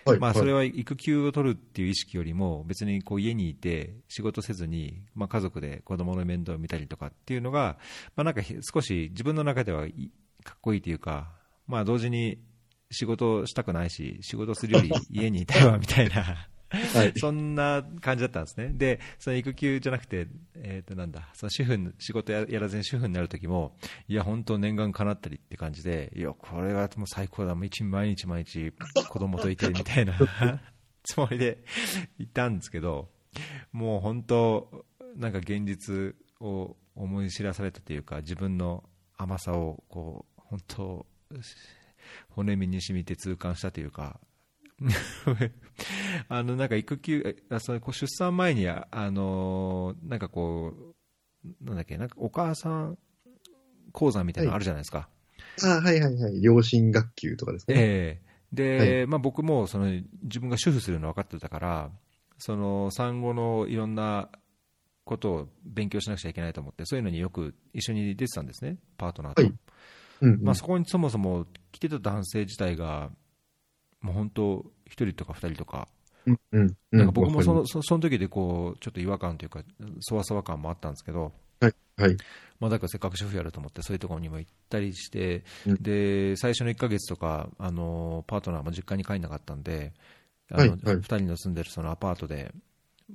[0.05, 0.19] はい。
[0.19, 7.77] まあ、それはは育休を取るっていう意識よりも、別にこう家にいて、仕事せずに、まあ、家族で子供の面倒を見たりとかっていうのが、
[8.15, 10.11] まあ、なんかひ少し自分の中ではい
[10.43, 11.31] かっこいいというか、
[11.67, 12.39] まあ、同時に
[12.91, 16.47] 仕事したくないし、仕事するより家にいたいわみたいな。
[16.69, 17.13] はい。
[17.17, 18.71] そんな感じだったんですね。
[18.73, 30.19] で、その育休じゃなくて、えっ、と、なんだ、その主婦、仕事ややらずに主婦になる時も、いや、本当念願叶ったりって感じで、いや、これはもう最高だ、もう一毎日毎日子供といてみたいな
[31.03, 31.63] つもりで
[32.17, 33.09] 行ったんですけど、
[33.71, 38.83] もう本当、なんか現実を思い知らされたというか、自分の
[39.17, 41.05] 甘さを、こう、本当、
[42.29, 44.19] 骨身に染みて痛感したというか、
[46.29, 50.73] あのなんか育休、あそれこう出産前にあ、あのーなんかこ
[51.43, 52.97] う、なんだっけ、なんかお母さん
[53.91, 55.09] 講座みたいなのあるじゃないですか。
[55.63, 56.41] あはいはいはい。
[56.41, 57.79] 両親学級とかですかね。
[57.79, 59.87] ええで、まあ、僕もその
[60.23, 61.91] 自分が主婦するの分かってたから、
[62.37, 64.29] その産後のいろんな
[65.03, 69.41] ことを勉強しなくちゃいけないと思って、そういうのによく一緒に出てたんですね、パートナーと。
[69.41, 69.53] はい
[70.21, 70.43] うんうん。
[70.43, 73.09] まあ、そこにそもそも来てた男性自体が、
[74.01, 75.87] もう本当、一人とか二人とか、
[76.25, 76.75] うんうんうん。
[76.91, 79.63] なんか僕もそのそその時でこうちょっと違和感というか、
[80.01, 82.17] そわそわ感もあったんですけど、りますはい。
[82.59, 85.75] まあ、だからせっかく主婦やると思って、そういうところにも行ったりして、うん。
[85.81, 89.93] で最初の1ヶ月とか、あのパートナーも実家に帰んなかったんで、
[90.51, 90.95] あのはいはい。
[90.97, 92.53] 2人の住んでるそのアパートで、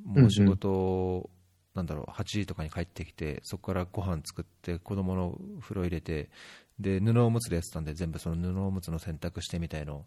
[0.04, 1.30] もう仕事を、
[1.74, 6.30] なんだろう、8時とかに帰ってきて、そこからご飯作って、子供の風呂入れて、
[6.78, 9.94] で布おむつでやってたんで、全部その布おむつの洗濯してみたいの。
[9.94, 10.04] を、も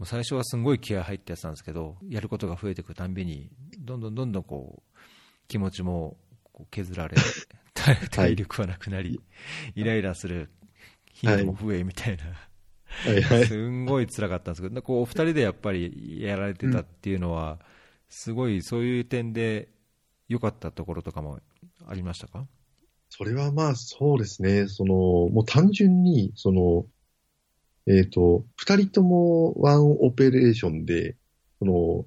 [0.00, 4.98] う最初はすごい気合入ってやってたんですけど、やることが増えていくたんびに、どんどんどんどんこう
[5.48, 6.16] 気持ちも
[6.70, 7.16] 削られ、
[7.74, 9.20] 体体力はなくなり、
[9.74, 10.50] イライラする
[11.12, 12.24] 頻度も増えみたいな。
[12.24, 13.46] はいはい。
[13.46, 17.58] すんごい辛かったんですけど、こうお二人でやっぱりやられてたっていうのは、
[18.08, 19.68] すごいそういう点で
[20.28, 21.40] 良かったところとかも
[21.86, 22.46] ありましたか？
[23.16, 24.66] それはまあそうですね。
[24.66, 26.84] その、もう単純に、その、
[27.86, 31.16] えっ、と、二人ともワンオペレーションで、
[31.60, 32.06] その、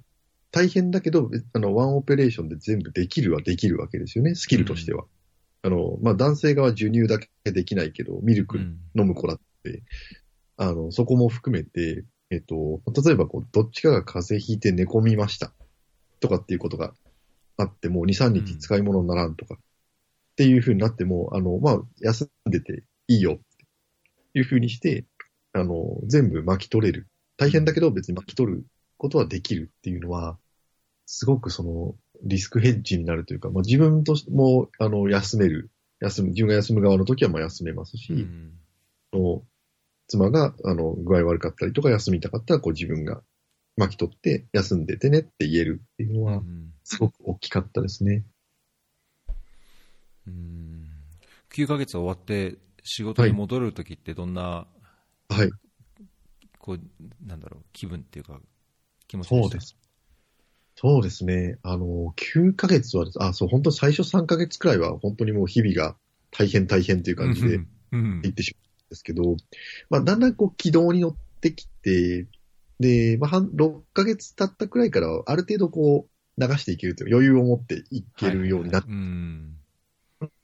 [0.52, 5.06] 大変だけど、あの、ワンオペレーションで全部できるはできるわけですよね、スキルとしては。
[5.62, 9.84] あの、まあ男性側は授乳だけできないけど、ミルクうん飲む子だって、
[10.58, 15.54] あの、そこも含めて、えっと、例えばこう、どっちかが風邪ひいて寝込みました。
[16.20, 16.94] とかっていうことが
[17.56, 19.58] あっても、2、3日使い物にならんとか、
[20.38, 25.04] っていう風になっても、あの、まあ、休んでていいよっていう風にして、
[25.52, 27.08] あの、全部巻き取れる。
[27.38, 28.66] 大変だけど別に巻き取る
[28.98, 30.38] ことはできるっていうのは、
[31.08, 35.72] すごくその、リスクヘッジになるというか、まあ、自分としても、あの、休める。
[36.02, 38.52] 休む、自分が休む側の時はまあ休めますし、うん
[39.14, 39.42] あの
[40.10, 43.24] 妻が、あの、具合悪かったりとか休みたかったら、こう自分が
[43.76, 48.24] 巻き取って休んでてねって言えるっていうのは、うんすごく大きかったですね。
[50.28, 50.88] うん。
[51.54, 54.68] 9ヶ月終わって仕事に戻るときってどんな、
[55.30, 55.50] はい。
[56.60, 56.80] こう
[57.26, 58.40] なんだろう気分っていうか
[59.08, 59.78] 気持ちそうです。
[60.76, 61.58] そうですね。
[61.64, 65.96] あの、9ヶ月はあ、そう、本当最初3ヶ月くらいは本当にもう日々が
[66.30, 69.38] 大変大変っていう感じでうんうん行ってしまうんですけど、
[69.90, 72.28] まあ、だんだんこう軌道に乗ってきて、
[72.80, 79.56] で、まあ、半6ヶ月経ったくらいからはある程度こう流していけるという余裕を持っていけるようになって、うん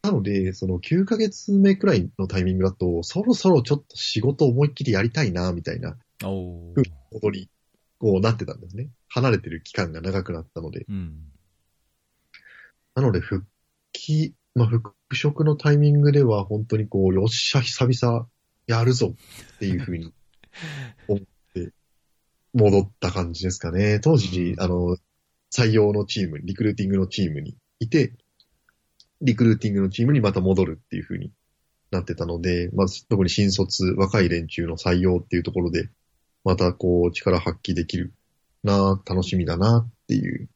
[0.03, 6.73] なので、その9ヶ月目くらいのタイミングだと、そろそろちょっと仕事思いっきりやりたいな、みたいなお
[7.11, 7.49] ことに、
[7.99, 8.89] こうなってたんですね。
[9.07, 10.85] 離れてる期間が長くなったので。
[10.89, 11.31] うん。
[12.95, 13.45] なので、復
[13.93, 18.27] 帰、まあ、復職のタイミングでは、本当にこう、よっしゃ、久々、
[18.67, 19.15] やるぞ
[19.55, 20.13] っていうふうに
[21.07, 21.21] 思っ
[21.53, 21.71] て、
[22.53, 23.99] 戻った感じですかね。
[23.99, 24.97] 当時、あの、
[25.51, 28.13] 採用のチーム、リクルーティングのチームにいて、
[29.23, 31.31] リクルーティングのチームにまた戻るっていうふうに
[31.91, 35.89] なってたので、まず特に新卒、若い連中の採用っていうところで、
[36.43, 38.13] またこう、力発揮できる
[38.63, 40.49] な、楽しみだなっていう、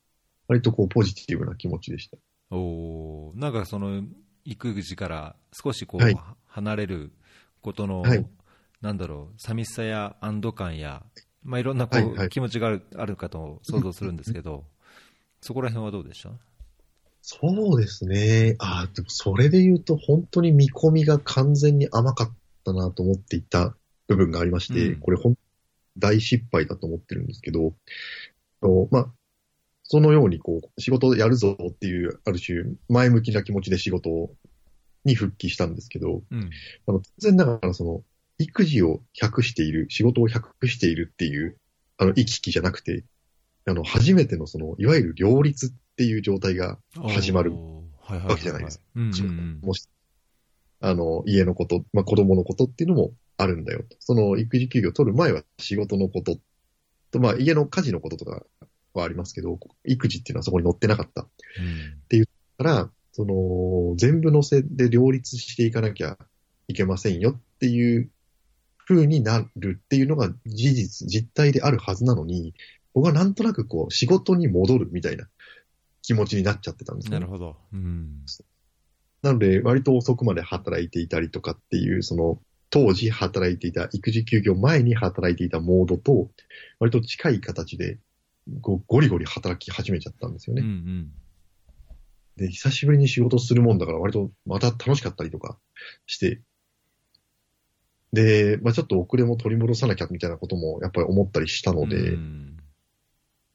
[0.48, 2.18] 割とこう、ポジティブな気持ちでした。
[2.50, 4.04] おーなんかその
[4.46, 6.18] 育児から少しこう、はい。
[6.48, 7.12] 離れる
[7.62, 8.26] ことの、はい。
[8.82, 11.04] なんだろう、寂しさや安堵感や、
[11.44, 12.30] まあ、いろんなこう、はいはい。
[12.30, 14.66] 気持ちがあるあるかと想像するんですけど、
[15.42, 16.32] そこら辺はどうでした？
[17.30, 18.56] そうですね。
[18.58, 23.76] ああ、でもそれで言うと本当に見込みが完全に甘かったなと思っていた
[24.08, 25.38] 部分がありまして、うんこれ本
[25.98, 27.74] 大失敗だと思ってるんですけど、
[28.62, 29.08] あのまあ、
[29.84, 34.30] そのようにこう、仕事をやるぞっていう、ある種、前向きな気持ちで仕事
[35.04, 36.50] に復帰したんですけど、うん。
[36.88, 38.04] あの、当然ながらその、
[38.40, 41.58] 育児を100している、仕事を100しているっていう、
[41.98, 43.04] あの、行き来じゃなくて、
[43.66, 46.78] あの、初めてのその、いわゆる両立っていう状態が
[47.10, 47.54] 始まる
[48.08, 48.84] わけじゃないですか。
[49.62, 49.90] もし、
[50.80, 53.98] あの、家のこと、まあ、子供のことっていうのもあるんだよと。
[54.00, 56.38] その育児休業を取る前は仕事のこと
[57.12, 58.44] と、まあ、家の家事のこととか
[58.94, 61.28] はありますけど、育児っていうのはそこに載ってなかった。
[62.58, 66.18] から、その、全部乗せで両立していかなきゃ
[66.68, 68.12] いけませんよっていう
[68.88, 72.54] 風になるっていうのが事実、実態であるはずなのに、
[72.94, 75.28] 僕はなんとなくこう、仕事に戻るみたいな
[76.08, 77.28] 気持ちになっちゃってたんですねなる。
[77.30, 77.58] ほど。
[77.74, 78.24] うん。
[79.24, 82.40] なので、割と遅くまで働いていたりとかっていう、その、
[82.70, 86.32] 当時働いていた、育児休業前に働いていたモードと、
[86.80, 88.00] 割と近い形で、
[88.62, 90.70] ゴリゴリ働き始めちゃったんですようんうね。
[90.70, 91.12] ん。
[92.38, 95.58] で、久しぶりに仕事するもんだから、割とまた楽しかったりとか
[96.06, 96.40] して、
[98.14, 102.58] で、まあちょっと遅れも取り戻さなきゃみたいなこともやっぱり思ったりしたので、うん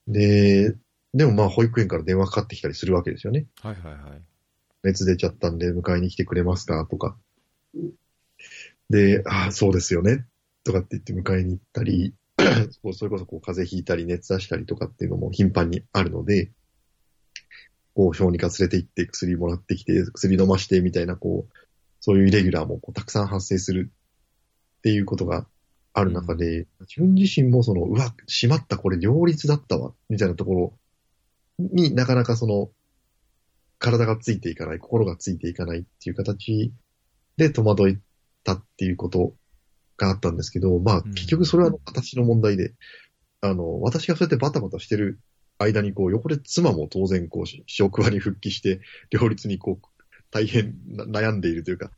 [0.09, 0.75] で、
[1.14, 3.46] でもまあ保育園から電話かかってきたりするわけですよね。
[3.61, 4.22] はいはいはい。
[4.83, 7.16] 熱出ちゃったんで迎えに来てくれますかとか。
[8.90, 10.27] で、ああ、そうですよね。
[10.64, 12.14] とかって言って迎えに行ったり、
[12.92, 16.51] それこそこう風邪ひいたり熱出したりとかっていうのも頻繁にあるので、
[17.94, 21.55] こう小児科連れて行って薬もらってきて、薬飲ましてみたいな、こう、
[22.01, 23.92] そういうイレギュラーもこうたくさん発生する
[24.79, 25.46] っていうことが
[25.92, 30.72] ある中で、自分自身もその、うわ、しまった、これ両立だったわ、みたいなところ
[31.59, 32.71] になかなかその、
[33.79, 36.73] 体がついていかない、心がついていかないっていう形
[37.37, 37.97] で戸惑っ
[38.45, 39.35] たっていうこと
[39.97, 42.75] があったんですけど、まあうん結局それは私の問題で、
[43.41, 45.19] あの、私がそうやってバタバタしてる
[45.59, 49.87] 間にこう横で妻も当然こう職場に復帰して両立にこう
[50.31, 51.91] 大変な悩んでいるというか、っ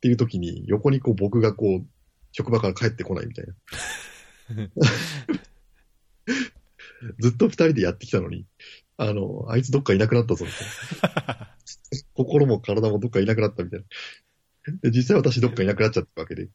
[0.00, 1.86] ていう時に横にこう僕がこう
[2.32, 3.54] 職場から帰ってこないみたいな。
[7.18, 8.46] ずっと二人でやってきたのに、
[8.96, 11.48] あの、あいつどっかいなくなったぞみたいな。
[12.14, 13.86] 心も体もどっかいなくなったみたいな。
[14.82, 16.48] で、実際私どっかいなくなっちゃったわけで。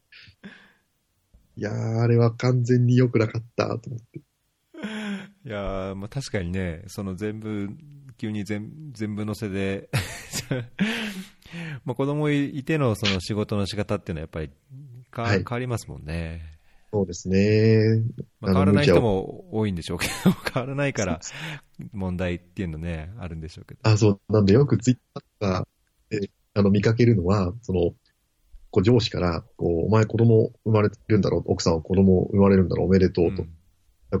[1.56, 4.20] いやー、あれは完全に良くなかったと思って。
[5.44, 7.68] いやーまあ、確かにね、その全部、
[8.16, 9.88] 急に全全部乗せで、
[11.84, 14.50] まあ子供いてのその仕事の仕方っていうのはやっぱり
[15.10, 16.57] か、はい変わりますもんね。
[16.92, 18.02] そうですね。
[18.40, 21.20] まあ、変わらない人向も多いんでしょうけど、 変わらないから
[21.92, 23.80] 問題っていうのね、あるんでしょうけど。
[23.82, 24.32] あ、そう。
[24.32, 25.68] なんでよくツイッターとか
[26.10, 27.94] で、あの、見かけるのは、その、
[28.70, 33.42] こう上司から、こう、お前子供生まれてるんだろう、奥さんは子供生まれるんだろう、おめでとうと。
[33.42, 33.50] うん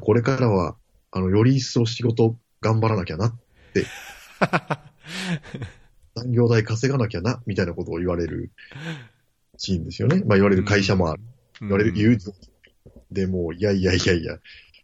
[0.00, 0.76] これからは、
[1.10, 3.38] あの、より一層仕事頑張らなきゃなっ
[3.72, 3.86] て、
[6.14, 8.50] 残業代稼がなきゃな、みたいなことを言われる
[9.56, 10.22] シーンですよね。
[10.26, 11.22] まあ言われる会社もある。
[11.60, 11.92] 言われる
[13.10, 14.38] でもう、いやいやいやいや、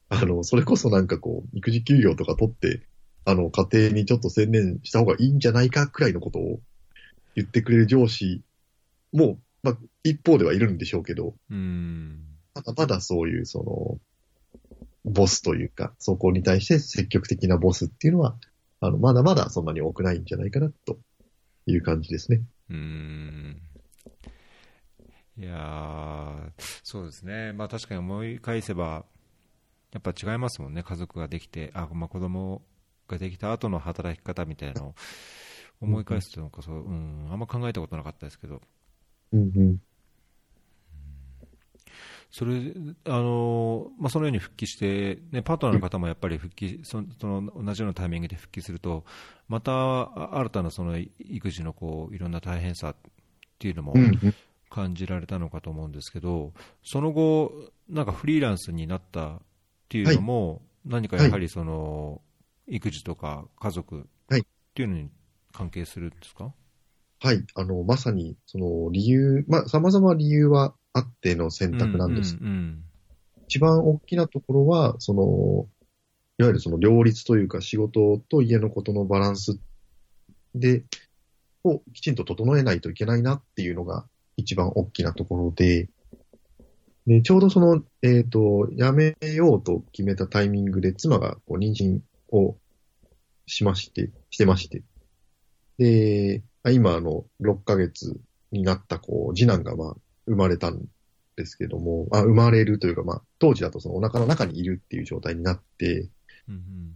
[0.08, 2.82] あの、それこそなんかこう、育児休業とか取って、
[3.24, 6.60] あの、家庭にちょっと専念した方がいいんじゃないかくらいのことを
[7.34, 8.42] 言ってくれる上司
[9.12, 12.20] も、まあ、一方ではいるんでしょうけど、うん。
[12.54, 14.00] まだまだそういう、そ
[15.04, 18.36] の、ボスというか、そこに対して積極的なボスっていうのは、
[18.80, 20.98] あの、まだまだそんなに多くないんじゃないかな、と
[21.66, 22.42] いう感じですね。
[22.70, 23.56] うん。
[25.36, 26.50] いやー
[26.82, 27.52] そうですね。
[27.52, 29.04] まあ確かに思い返せば、
[29.92, 30.82] やっぱ違いますもんね。
[30.82, 32.62] 家族ができて、あ、まあ子供
[33.08, 34.94] ができた後の働き方みたいなの
[35.80, 38.60] 思い返すとなんかそう、うん、あんま考えたことなかったですけど、
[39.32, 39.82] うんうん。
[42.30, 42.72] それ
[43.06, 49.04] あのまあ、そのように復帰して、ね、パートナーの方もやっぱり復帰そのその同じようなタイミングで復帰すると、
[49.48, 52.96] またあ新たなその育児のこういろんな大変さっ
[53.58, 54.34] ていうのもうんうん。
[54.74, 56.52] 感じられたのかと思うんですけど、
[56.82, 59.40] その後、なんかフリーランスになったっ
[59.88, 62.20] ていうのも、何かやはりその
[62.66, 64.40] 育児とか家族はい。
[64.40, 64.44] っ
[64.74, 65.10] ていうのに
[65.52, 66.52] 関係するんですか、
[67.20, 67.44] はい。
[67.54, 72.36] あの、まさに、その理由、まあ、様々理由はあっての選択なんです。
[72.40, 72.84] うんうん。
[73.46, 75.68] 一番大きなところは、その、
[76.38, 79.60] いわゆるその両立というか仕事と家のことのバランス
[80.52, 80.82] で、
[81.62, 84.06] をきちんと整えないといけないなっていうのが
[84.36, 85.88] 一番大きなところで、
[87.06, 92.00] でちょうどその、えっ、と、辞めようと決めたタイミングで妻がこう妊娠
[92.34, 92.56] を
[93.46, 94.82] しまして、してまして、
[95.78, 98.18] で、あ今あの、6ヶ月
[98.52, 99.94] になったこう、次男がまあ、
[100.26, 100.80] 生まれたん
[101.36, 106.08] ですけども、あ生まれるというか、まあ、当時だとそのお腹の中にいるっていう状態になって、
[106.48, 106.94] うんうん。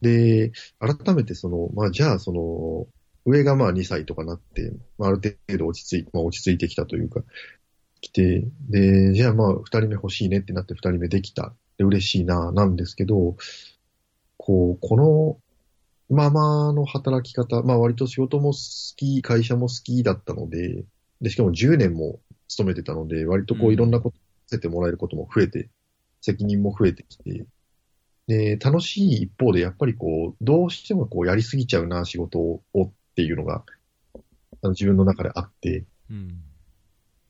[0.00, 2.86] で、改めてその、まあ、じゃあその、
[3.26, 7.22] 上がまあ2歳とかなって、まあ、ある程度落ち着い、まあ、落ち着いてきたというか、
[8.00, 11.52] 来て、で、じゃあまあ2人目欲しいねってなって2人目できた。
[11.76, 13.36] で、嬉しいな、なんですけど、
[14.36, 15.38] こう、この
[16.08, 20.84] ままの働き方、まあ割と仕事も好き、会社も好きだったので、
[21.20, 25.68] で、しかも10年も勤めてたので、割とこううんいろんなことさせてもらえることも増えて、
[26.20, 27.46] 責任も増えてきて、
[28.28, 33.64] で、楽しい一方で、やっぱりこう、どうしてもこう、やりすぎちゃうな、仕事をっていうのが、
[34.14, 34.18] あ
[34.62, 36.42] の自分の中であって、うん。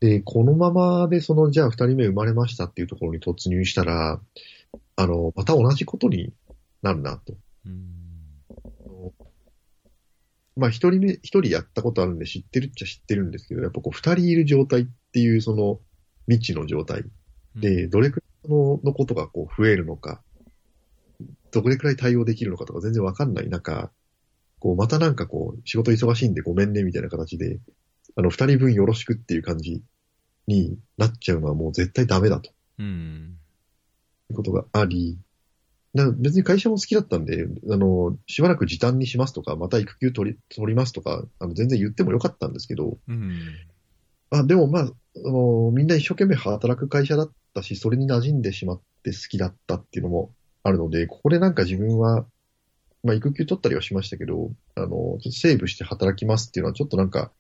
[0.01, 4.21] で、このままで、その、じゃあ二人目生まれましたっていうところに突入したら、
[4.97, 6.33] あの、また同じことに
[6.83, 7.35] なるなと。
[7.65, 9.13] うん。
[10.57, 15.81] まあ、一人目、一人やったことあるんで知ってるっちゃ知ってるんですけど、やっぱこう、二人いる状態っていう、その、
[16.27, 17.05] 未知の状態。
[17.55, 20.23] で、どれくらいののことがこう増えるのか、
[21.51, 23.91] どれくらい対応できるのかとか全然わかんない中、
[24.59, 27.59] こう、またなんかこう、仕事忙しいんでごめんねみたいな形で、
[28.17, 29.83] あの、二人分よろしくっていう感じ
[30.47, 32.51] になっちゃうのはもう絶対ダメだと。
[32.79, 33.39] うん。
[34.31, 35.19] いうことがあり、
[35.95, 43.33] な別に会社も好きだったんで、あの、しばらく時短にしますとか、また育休取り、取りますとか、あの、全然言ってもよかったんですけど、うん。
[44.31, 50.33] あ、でもまあ、あの、みんな一生懸命働く会社だったし、それに馴染んでしまって好きだったっていうのも
[50.63, 52.27] あるので、ここでなんか自分は、
[53.07, 57.31] まあ育休取ったりはしましたけど、あの、ちょっとセーブして働きますっていうのはちょっとなんか、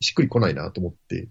[0.00, 1.28] しっくりこないなと思って、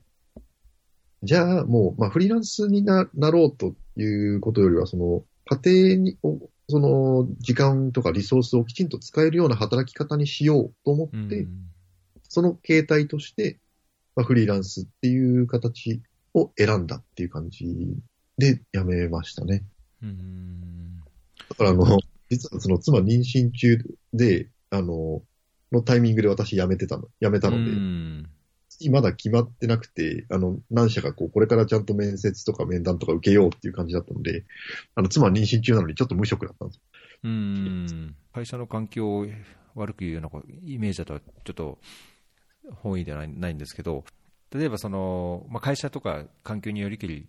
[1.23, 11.69] じゃあもう、まあフリーランスにななろうということよりは、その、家庭に、おその、時間とかリソースをきちんと使えるような働き方にしようと思って、うん。
[12.27, 13.59] その形態として、
[14.15, 16.01] まあ、フリーランスっていう形
[16.35, 17.97] を選んだっていう感じ
[18.37, 19.63] で辞めましたね。
[20.03, 20.99] うん。
[21.49, 21.99] だからあの、
[22.29, 23.77] 実はその妻妊娠中
[24.13, 25.21] で、あの、
[25.71, 28.29] のタイミングで私辞めてたの、辞めたので、うん。
[28.91, 34.45] まだ決まってなくて、あの、何社かこう、これからちゃんと面接とか面談とか受けようっていう感じだったので、
[34.95, 36.81] あの、妻は妊娠中なのにちょっと無職だったんですよ。
[37.23, 38.15] うん。
[38.33, 39.27] 会社の環境を
[39.75, 41.79] 悪く言うようなイメージだとちょっと
[42.75, 44.05] 本意ではないないんですけど、
[44.51, 47.27] 例えばその、まあ、会社とか環境によりきり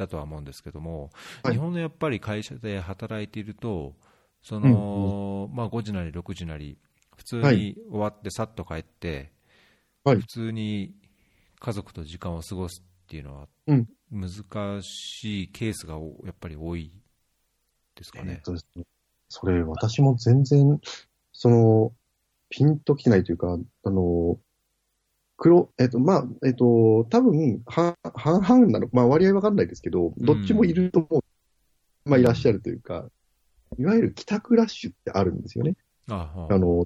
[0.00, 1.10] だとは思うんですけども、
[1.42, 1.54] はい。
[1.54, 3.94] 日本のやっぱり会社で働いていると、
[4.42, 6.78] そのまあ、5時なり6時なり、
[7.16, 9.30] 普通はに終わってさっと帰って、
[10.02, 10.20] はい。
[10.20, 10.94] 普通に
[11.58, 13.86] 家族と時間を過ごすっていうのは、うん。
[14.10, 14.30] 難
[14.82, 16.90] しいケースがおやっぱり多い
[17.94, 18.40] ですかね。
[18.42, 18.84] とですね、
[19.28, 20.80] それ私も全然、
[21.32, 21.92] その、
[22.48, 24.38] ピンときてないというか、あの、
[25.40, 31.22] 黒、えっと、まあ、えっと、多分、は半々なの、まあ割合わかんないですけど、どっちもいると思う。
[32.08, 33.06] まあいらっしゃるというか、
[33.78, 35.76] いわゆる帰宅ラッシュってあるんですよね。
[36.10, 36.84] あはあの、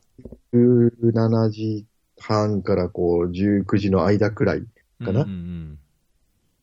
[0.52, 1.86] 17時
[2.16, 4.60] 半からこう、19時の間くらい
[5.04, 5.78] かなうんうん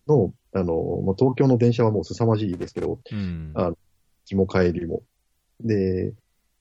[0.08, 3.78] の、あの、まあ、東京の電車はもう凄まじいですけど、うんうんあ行
[4.26, 5.04] きも帰りも。
[5.60, 6.14] で、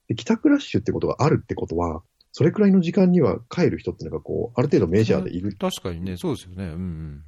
[0.09, 2.03] で帰宅ラッシュってことがあるってことは、
[2.33, 6.65] それくらいの時間には帰る人っていうのがこう、ある程度メジャーでいる確かにね、そうですよね。
[6.65, 7.25] うん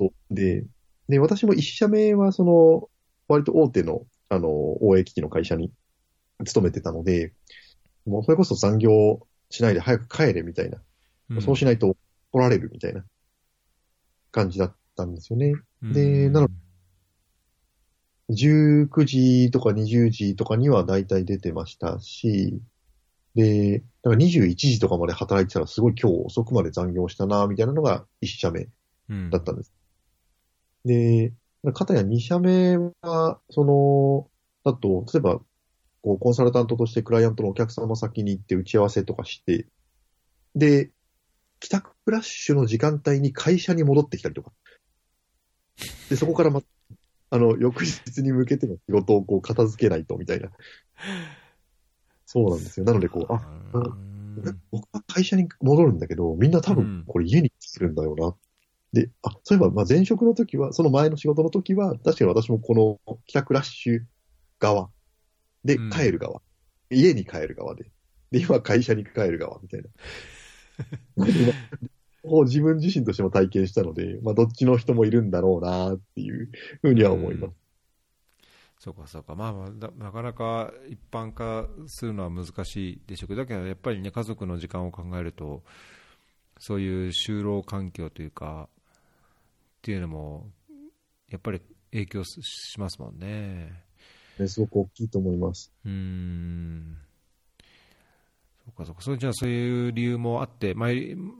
[0.00, 0.12] と。
[0.30, 0.64] で、
[1.08, 2.88] で、私も一社目はその、
[3.28, 4.48] 割と大手の、あの、
[4.82, 5.70] 応援機器の会社に
[6.44, 7.34] 勤めてたので、
[8.06, 9.20] もうそれこそ残業
[9.50, 10.78] しないで早く帰れみたいな、
[11.30, 11.42] うん。
[11.42, 11.94] そうしないと
[12.32, 13.04] 怒られるみたいな
[14.32, 15.54] 感じだったんですよね。
[15.82, 16.48] うんでなの
[18.30, 22.60] 19時とか20時とかには大体出てましたし、
[23.34, 28.68] で、だから21時とかまで働いてたらすごい今日遅くまで残業したな、みたいなのが1社目
[29.08, 29.72] うんだったんです。
[30.84, 31.32] で、
[31.74, 34.28] かたや2社目は、その、
[34.64, 35.40] だと、例えば、
[36.02, 39.66] こう、コンサルタントとしてクライアントのお客様先に行って打ち合わせとかして、
[40.54, 40.90] で、
[41.60, 44.52] 帰宅ラッシュの時間帯に会社に戻ってきたりとか。
[46.08, 46.62] で、そこからま、
[47.28, 50.50] あの、翌日に向けての仕事をこう片付けないと、みたいな。
[52.32, 52.86] そうなんですよ。
[52.86, 53.42] なので、こう、あ、
[53.74, 58.36] うん僕は会社に戻るんだけど、みんな多うん分これ家に来るんだよな。
[58.92, 64.00] で、あ、そういえば、まあ前職の時は、その前の仕事の時は、確かに私もこの帰宅ラッシュ
[64.60, 64.90] 側
[65.64, 66.40] でうん帰る側、
[66.88, 67.90] 家に帰る側で、
[68.30, 69.88] で、今会社に帰る側みたいな。
[72.44, 76.48] 自分自身としても体験したので、まあどっちの人もいるんだろうなっていう
[76.80, 77.54] ふうには思います。
[78.80, 85.62] そうかそうか、まあまあだ、なかなか一般化するのは難しいでしょうけど、だけどやっぱりね、家族の時間を考えると、
[86.58, 90.50] そういう就労環境というか、っていうのも、
[91.28, 91.60] やっぱり
[91.92, 93.84] 影響ししますもんね。
[94.38, 95.70] ねすごく大きいと思います。
[95.84, 96.96] うーん。
[98.64, 100.88] そうかそうか、それじゃあそういう理由もあって、まあ、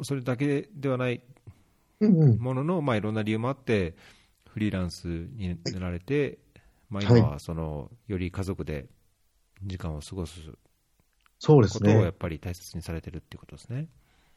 [0.03, 1.22] それだけではない
[2.01, 2.38] うんうん。
[2.38, 3.95] ものの、まあ、いろんな理由もあって、
[4.51, 6.38] フリーランスになられて、
[6.91, 8.88] まあ、はい今はその、より家族で
[9.62, 10.41] 時間を過ごす
[11.38, 12.11] そうですねことをや。
[12.11, 13.88] っぱり大切にされてるっていうことですね。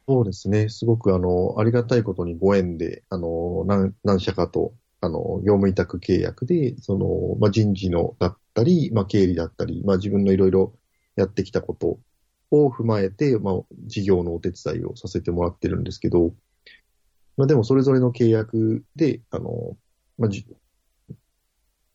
[0.07, 0.67] そうですね。
[0.69, 10.73] すごく、あの、ありがたいことにご縁で、あの、何、何社かと、あの、業務委託契約で、その、まあ、人事のだったり、まあ、経理だったり、まあ、自分のいろいろ
[11.15, 11.99] やってきたこと
[12.51, 16.33] を踏まえて、まあ、事業のお手伝いをさせてもらってるんですけど、
[17.37, 19.77] まあ、でもそれぞれの契約で、あの、
[20.17, 20.45] まあ、じ、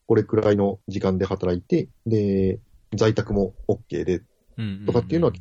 [0.08, 2.58] これくらいの時間で働いて、で、
[2.96, 4.22] 在宅も OK で、
[4.56, 5.32] うんとかっていうのは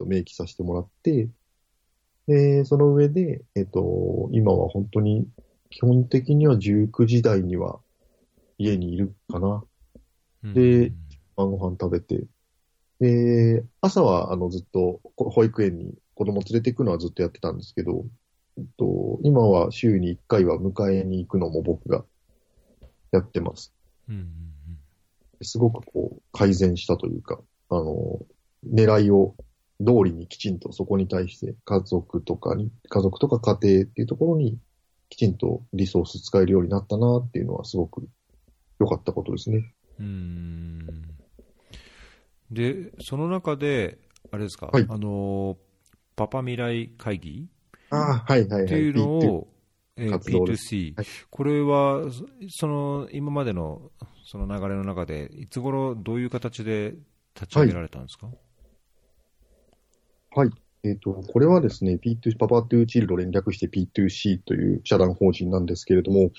[0.00, 1.28] 明記させてもらって、
[2.26, 5.28] で、その上で、えっと、今は本当に、
[5.68, 7.78] 基本的には19時台には
[8.56, 9.62] 家にいるかな。
[10.44, 10.92] うんで
[11.36, 12.24] 晩ご飯食べて。
[13.00, 18.06] で、朝は、あの、ずっと、こ保育園に子供連れて行くのはずっとやってたんですけど、
[18.56, 22.04] えっと、今は週に1回は迎えに行くのも僕が
[23.12, 23.74] やってます。
[24.10, 24.50] うんうん
[25.42, 27.40] すごくこう、改善したというか、
[27.70, 28.20] あの、
[28.70, 29.34] 狙いを
[29.78, 34.58] 通りにきちんとそこに対して家族とかに、家族とか家庭っていうところに
[35.08, 38.06] きちんとリソース使えるようになったなっていうのはすごく
[38.78, 39.72] 良かったことですね。
[39.98, 40.06] うん。
[40.06, 41.10] うん
[42.50, 43.96] で、その中で、
[44.32, 44.86] あれですか、はい。
[44.88, 45.56] あの、
[46.16, 47.48] パパ未来会議？
[47.90, 48.64] ああ、はいはいはい。
[48.64, 49.59] っていうのを、えー
[50.08, 50.74] 活動です。
[50.74, 51.06] P2C、はい。
[51.28, 53.90] これはそその今までの
[54.24, 56.94] その流れの中で、いつ頃どういう形で
[57.34, 58.28] 立ち上げられたんですか、
[60.34, 60.50] はい。
[60.82, 66.30] えっ、と、これはですね、P2、パパトゥーチルド連略して P2C という社団法人なんですけれども、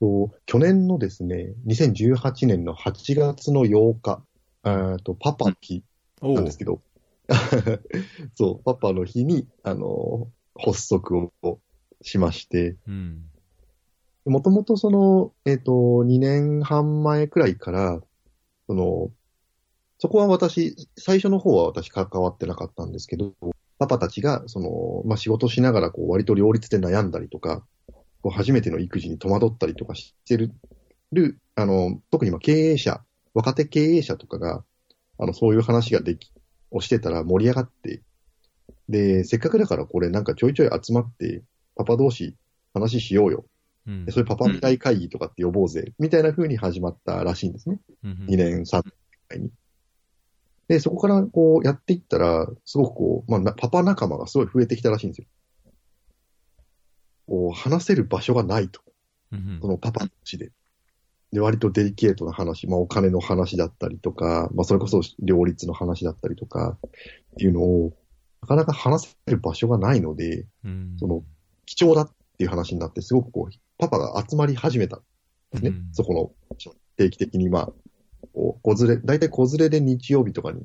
[0.00, 4.22] と去年のですね、2018年の8月の8日、
[4.62, 5.84] あーとパパキ
[6.20, 6.80] おなんですけど、
[8.34, 10.28] そう、パパの日に、あの、
[10.58, 11.60] 発足を
[12.02, 13.24] しまして、うん。
[14.26, 18.00] もともとその、えっ、と、2年半前くらいから、
[18.66, 19.10] その、
[19.98, 23.32] そこは私、最初の方は私関わってなかったんですけど、
[23.78, 27.64] パパたちが、その、まあ、仕事しながら、こう、割と両立で悩んだりとか、
[28.22, 30.52] こう、初めての育児に戸惑ったりとかしてる、
[31.12, 34.64] るあの、特に今経営者、若手経営者とかが、
[35.18, 36.32] あの、そういう話ができ、
[36.70, 38.02] をしてたら盛り上がって、
[38.88, 41.42] で、せっかくだからこれなんかちょいちょい集まって、
[41.76, 42.34] パパ同士
[42.74, 43.44] 話しようよ。
[43.86, 47.78] うんでそれパパ未来会議とかって呼ぼうぜ、みたいな風に始まったらしいんですね。
[48.02, 48.92] うん2年、3年
[49.30, 49.50] 前に。
[50.68, 55.26] で、そこからこうやっていったら、すごくこう、まあな、パパ仲間がすごい増えてきたらしいんですよ。
[57.28, 58.80] こう、話せる場所がないと。
[59.32, 60.50] うんそのパパたちで。
[61.32, 66.90] で、割とデリケートな話、まあお金の話だったりとか、まあそれこそ両立の話だったりとか、っ
[67.38, 67.92] ていうのを、
[68.42, 71.22] なかなか話せる場所がないので、うんその
[71.66, 75.00] 貴重だっていう話になって、すごくこう、パパが集まり始めたん
[75.52, 75.70] ですね。
[75.70, 76.32] うんそこの、
[76.96, 77.72] 定期的にまあ、
[78.32, 80.64] こう、子連れ、大体子連れで日曜日とかに、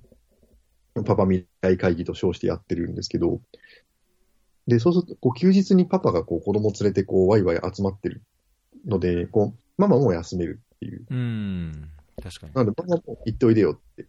[1.06, 3.42] パパ未来会議と称してやってるんですけど、
[4.68, 8.24] で、そうすると、こう、休日にパパがこう、子供連れてこう、ワイワイ集まってる
[8.86, 11.06] ので、こう、ママも休めるっていう。
[11.10, 11.90] うん
[12.22, 14.08] 確かになので、パパも行っておいでよって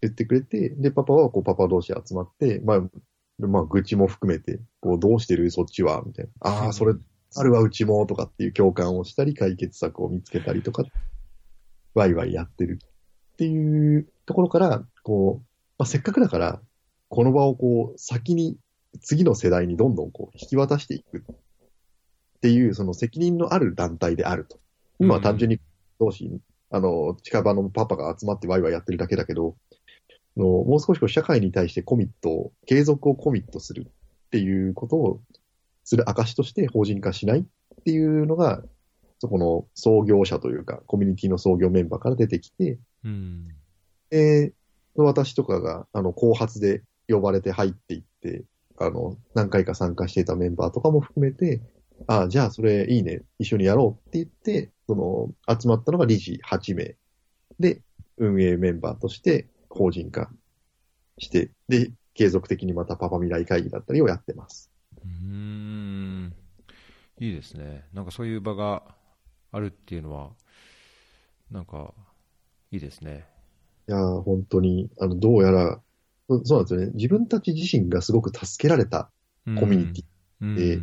[0.00, 2.82] 言ってくれて、で、パパはこう、パパ同士集まって、まあ、
[3.38, 5.50] まあ、愚痴も含めて、こう、どうしてる？
[5.50, 6.02] そっちは？
[6.06, 6.50] みたいな。
[6.50, 6.94] ああ、それ、
[7.34, 10.84] あるわ、うちも、とかっていう共感をしたり、解決策を見つけたりとか、
[11.94, 15.46] ワイワイやってるっていうところから、こう、
[15.78, 16.60] まあ、せっかくだから、
[17.08, 18.56] この場をこう、先に、
[19.02, 21.20] 次の世代にどんどんこう、引き渡していくっ
[22.40, 24.58] ていう、その責任のある団体であると。
[24.98, 25.60] 今は単純に
[26.00, 26.30] 同士、
[26.70, 29.56] あの、近場のパパが集まってワイワイやってるだけだけど、
[30.36, 35.20] のもう少しこう社会に対してコミットを、継続をコミットするっていうことを
[35.84, 37.44] する証として法人化しないっ
[37.84, 38.62] ていうのが、
[39.18, 43.48] そこの創業者というか、コミュニティの創業メンバーから出てきて、うん。
[44.10, 44.52] で、
[44.94, 48.44] 私とかが、あの、後発で呼ばれて入っていって、
[48.78, 51.62] あの、何回か参加していたメンバーとかも含めて、
[52.06, 56.96] ああ、じゃあそれいいね、一緒にやろうって言って、その、集まったのが理事8名
[57.58, 57.80] で、
[58.18, 59.46] 運営メンバーとして
[59.76, 60.30] 法人化
[61.18, 64.70] して、で、継続的にまたパパ未来会議だったりをやってます。
[65.04, 66.34] うーん。
[67.18, 67.84] いいですね。
[67.92, 68.82] なんかそういう場が
[69.52, 70.30] あるっていうのは、
[71.50, 71.94] なんか、
[72.70, 73.26] いいですね。
[73.88, 75.80] いやー、本当に、あの、どうやら、
[76.28, 76.92] そそうなんですよね。
[76.94, 79.10] 自分たち自身がすごく助けられた
[79.46, 80.02] うんコミュニテ
[80.40, 80.80] うんで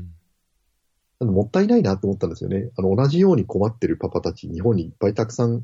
[1.19, 2.69] あのもったいないなと思ったんですよね。
[2.77, 5.61] あの、同じように困ってるパパたち、日本にいっぱいたくさん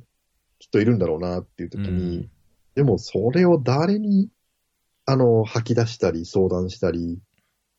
[0.59, 2.31] きっといるんだろうなっていう時に、うん
[2.79, 4.29] でもそれを誰に、
[5.05, 7.19] あの、吐き出したり相談したり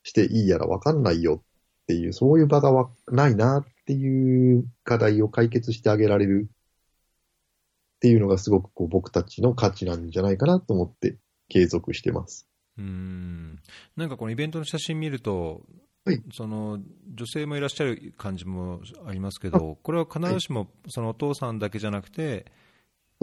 [0.02, 1.42] していいやらわかんないよ
[1.84, 11.16] っていう、そういう場がわないなっていう課題を解決してあげられるっていうのがすごくこう僕たちの価値なんじゃないかなと思って
[11.48, 12.46] 継続してます。
[12.76, 13.58] うーん
[13.96, 15.62] なんかこのイベントの写真見ると、
[16.04, 16.78] はいその
[17.14, 22.52] 女性もいらっしゃる感じもありますけど、これは必ずしもそのお父さんだけじゃなくて、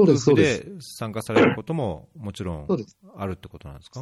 [0.04, 2.68] 夫婦うで参加されることももちろん。
[3.16, 4.02] あるってことなんですか？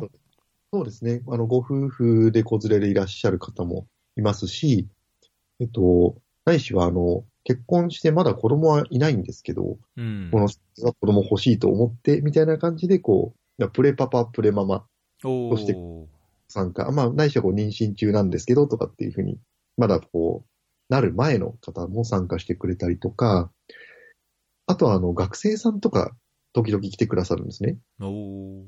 [0.74, 1.06] そうです。
[1.06, 1.22] ね。
[1.30, 3.88] あの、ご夫婦で子連れでいらっしゃる方も
[4.18, 4.88] いますし、
[5.60, 10.30] えっと、ないしは、あの、結婚してまだ子供はいないんですけど、うん。
[10.32, 14.86] この子供欲しいと思って、みたいな感じで、こう、プレパパ、プレママ
[15.24, 16.06] おそしてー
[16.50, 19.40] 参加、まあ、ないしはこう妊娠中なんですけど、とかっていうふうに、
[19.78, 23.50] まだこう、なる前の方も参加してくれたりとか、
[24.68, 26.16] あとは、あの、学生さんとか、
[26.54, 27.78] 時々来てくださるんですね。
[28.00, 28.64] おー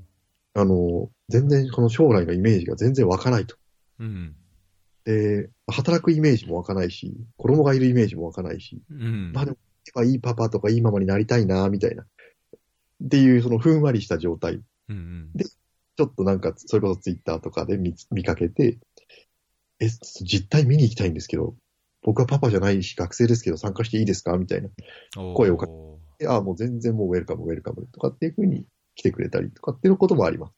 [0.53, 3.55] あの、全然この将来のイメージが全然湧かないと。
[3.99, 4.35] うん
[5.05, 12.03] で、働くイメージも湧かないし、子供がいるイメージも湧かないし、うんまあでも、いいパパとかいいママになりたいな、みたいな。
[12.03, 14.61] っていう、そのふんわりした状態。
[14.89, 15.31] うん
[15.97, 18.77] ちょっとなんか、それこそツイッターとかで見見かけて、
[19.79, 21.55] え、実態見に行きたいんですけど、
[22.07, 24.37] 僕はパパじゃないし、学生ですけど参加していいですか？
[24.37, 24.69] みたいな。
[25.17, 30.53] うん声をかおーでああ、もう全然もうウェルカム、ウェルカムとかっていうふうに来てくれたりとかっていうこともあります。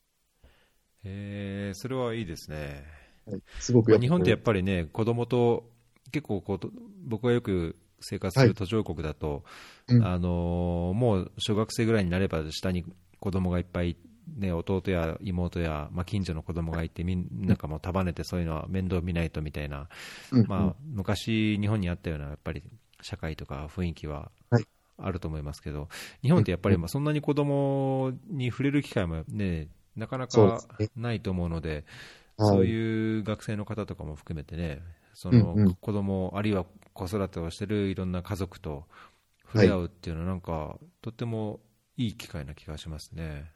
[1.05, 2.85] へーそれはいいですね。
[3.25, 5.71] はい、すごく日本ってやっぱりね、子供と
[6.11, 6.69] 結構こうと、
[7.07, 9.43] 僕がよく生活する途上国だと、
[9.87, 12.85] うんあのーもう小学生ぐらいになれば、下に
[13.19, 13.97] 子供がいっぱい、
[14.37, 19.89] ね、弟や妹や、まあ、近所の子供がいて、みんながもう束ねて、そういうのは面倒見ないとみたいな、
[20.31, 20.45] うん。
[20.47, 22.63] まあ、昔、日本にあったようなやっぱり
[23.01, 24.67] 社会とか雰囲気ははい。
[24.97, 25.87] あると思いますけど、
[26.21, 30.63] 日本ってやっぱりまあそんなに子供に触れる機会も、ね、なかなか
[30.95, 31.85] ないと思うので、
[32.37, 32.49] はい。
[32.49, 34.81] そういう学生の方とかも含めてね、
[35.13, 38.85] その子供、あるいは子育てをしてるいろんな家族と
[39.45, 41.59] 触れ合うっていうのは、なんか、とっても
[41.97, 43.51] いい機会な気がしますね。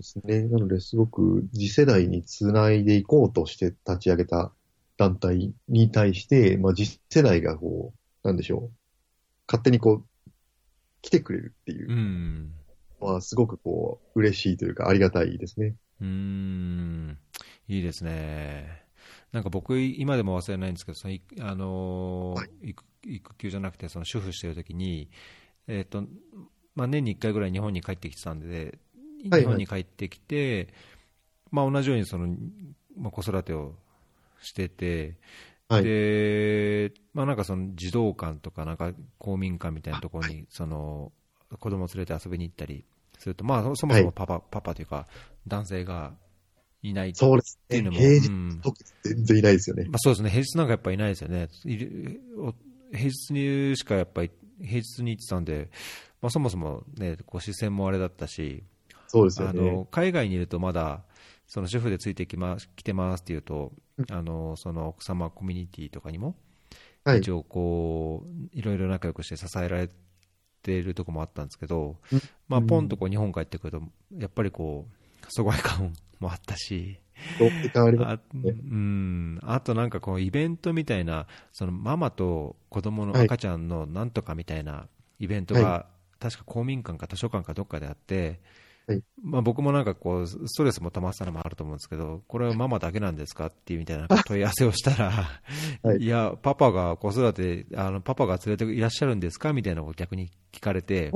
[0.00, 0.44] ですね。
[0.44, 4.52] なので、すごく次世代につないでいこうとして立ち上げた
[4.96, 7.92] 団体に対して、まあ、次世代がこ
[8.24, 8.76] う、なんでしょう。
[9.46, 10.30] 勝手にこう、
[11.02, 12.52] 来てくれるっていううん。
[13.00, 15.74] のは、すごくこう、嬉しいというか、ありがたいですね。
[16.00, 17.18] うーん、
[17.68, 18.84] いいですね。
[19.32, 25.10] なんか僕、今でも忘れないんですけど、そのいあのーはい育育休じゃなくて、その主婦してるときに、
[25.66, 26.04] えっ、と、
[26.74, 28.78] まあ、年に1回ぐらい日本に帰ってきてたんで、はい
[29.22, 30.68] 日本に帰ってきて、
[31.50, 32.34] まあ、同じようにその、
[32.96, 33.74] まあ、子育てを
[34.40, 35.16] してて、
[35.68, 35.84] はい。
[35.84, 41.12] で、まあ、なんかその児童館とか、なんか公民館みたいなところに、その
[41.58, 42.84] 子供を連れて遊びに行ったり
[43.18, 45.06] すると、まあ、そそもそもパパ、パパというか、
[45.46, 46.14] 男性が
[46.82, 47.24] いないって。
[47.76, 49.84] いうのも、平日うんの時全然いないですよね。
[49.84, 52.54] まあ、そうですね、平日なんかやっぱりいないですよね、いるお
[52.92, 55.70] 平日にしかやっぱり、平日に行ってたんで、
[56.20, 58.64] まあ、そもそもね、こう視線もあれだったし、
[59.10, 59.70] そうですよね。
[59.70, 61.02] あの海外にいるとまだ、
[61.48, 63.72] その主婦でついてきま来てますっていうと、
[64.08, 66.36] あのその奥様コミュニティとかにも、
[67.02, 67.30] はい一。
[67.32, 69.90] 応こう、いろいろ仲良くして支えられ
[70.62, 73.82] ているところもあったんですけど、うんまあ、ポンとこう日本帰ってくると、
[74.16, 77.00] やっぱりこう、疎外感もあったし。
[78.06, 84.86] あうん、あとなんかこうイベントみたいな、そのママと子供の赤ちゃんのなんとかみたいな
[85.18, 85.86] イベントが、は
[86.20, 88.40] 確か公民館か図書館かどっかであって、
[88.90, 95.12] はいまあ、僕もなんかこう、ストレスも溜まってたのもあると思うんですけど、これはママだけなんですかっていうみたいな問い合わせをしたら、
[95.84, 101.12] はいい、や、パパが子育て、あのパパが連れていらっしゃるんですかみたいなのを逆に聞かれて、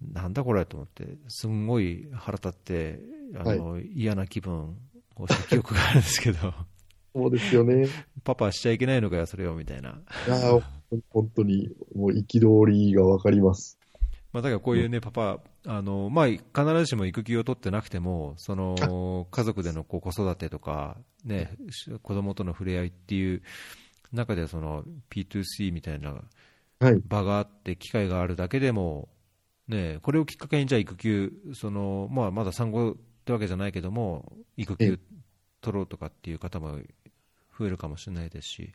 [0.00, 3.00] なんだこれと思って、すんごい腹立って、
[3.36, 4.76] あの嫌な気分
[5.16, 6.52] をした記憶があるんですけど、
[7.14, 7.86] そうですよね。
[8.24, 10.00] パパしちゃいけないのかよ、それをみたいな。
[10.26, 10.62] いやー
[11.10, 13.78] 本当に、もう憤りがわかります。
[14.34, 16.42] まあ、だからこういうね、パパ、あのまあ、必
[16.80, 21.52] ずしも育休を取ってなくても、その家族でのこう子育てとか、ね、
[22.02, 23.42] 子供との触れ合いっていう
[24.12, 26.24] 中で、その P2C みたいな
[26.80, 27.00] はい。
[27.06, 29.08] 場があって、機会があるだけでも、
[29.68, 34.98] ね、これをきっかけに、じゃあ育休、そのまあ、まだ産後ってわけじゃないけども、育休
[35.60, 36.80] 取ろうとかっていう方も
[37.56, 38.72] 増えるかもしれないですし、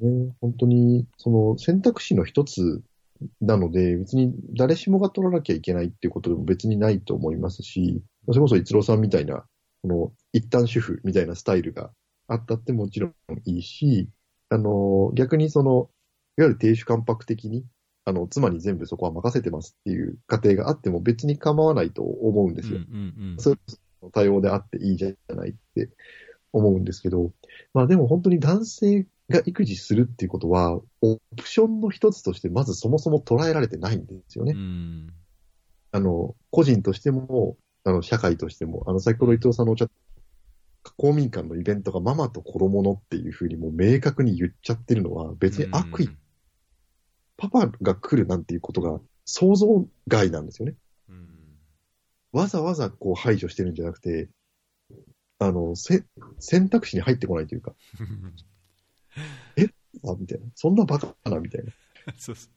[0.00, 2.80] ね、本当に、その選択肢の一つ
[3.40, 9.44] なので、別に誰しもが取らなきゃいけないっていうことでも別にないと思いますし、それこそ一郎さんみたいな、
[9.82, 11.90] この一旦主婦みたいなスタイルが
[12.26, 13.12] あったってもちろん
[13.44, 14.08] いいし、
[14.50, 15.90] あの、逆にその、
[16.38, 17.64] いわゆる亭主関白的に、
[18.04, 22.78] あの、妻に全部そこは任せてますっていう家庭があっても別に構わないと思うんですよ。
[22.78, 23.56] うんうんうんそれ
[24.12, 25.90] 多様であっていいじゃないって
[26.52, 27.32] 思うんですけど、
[27.74, 34.52] まあでも本当に男性が育児するっていうことは、オプションの一つとしてまずそもそも捉えられてないんですよね。
[34.54, 35.12] うん
[35.90, 39.90] あの、個人としても、あの、社会としても、あの、先ほど伊藤さんのおっしゃっ
[40.84, 46.10] た公民館のイベントがママと子供のっていうふうにもう明確に言っちゃってるのは別に悪意、
[47.36, 50.74] パパが来るなんていうことが想像外なんですよね。
[51.08, 51.28] うん
[52.30, 54.28] わざわざこう排除してるんじゃなくて、
[55.38, 56.04] あの、せ、
[56.38, 57.74] 選択肢に入ってこないというか、
[60.04, 60.46] あ、みたいな。
[60.54, 61.72] そんなバカな、みたいな。
[62.16, 62.52] そうそう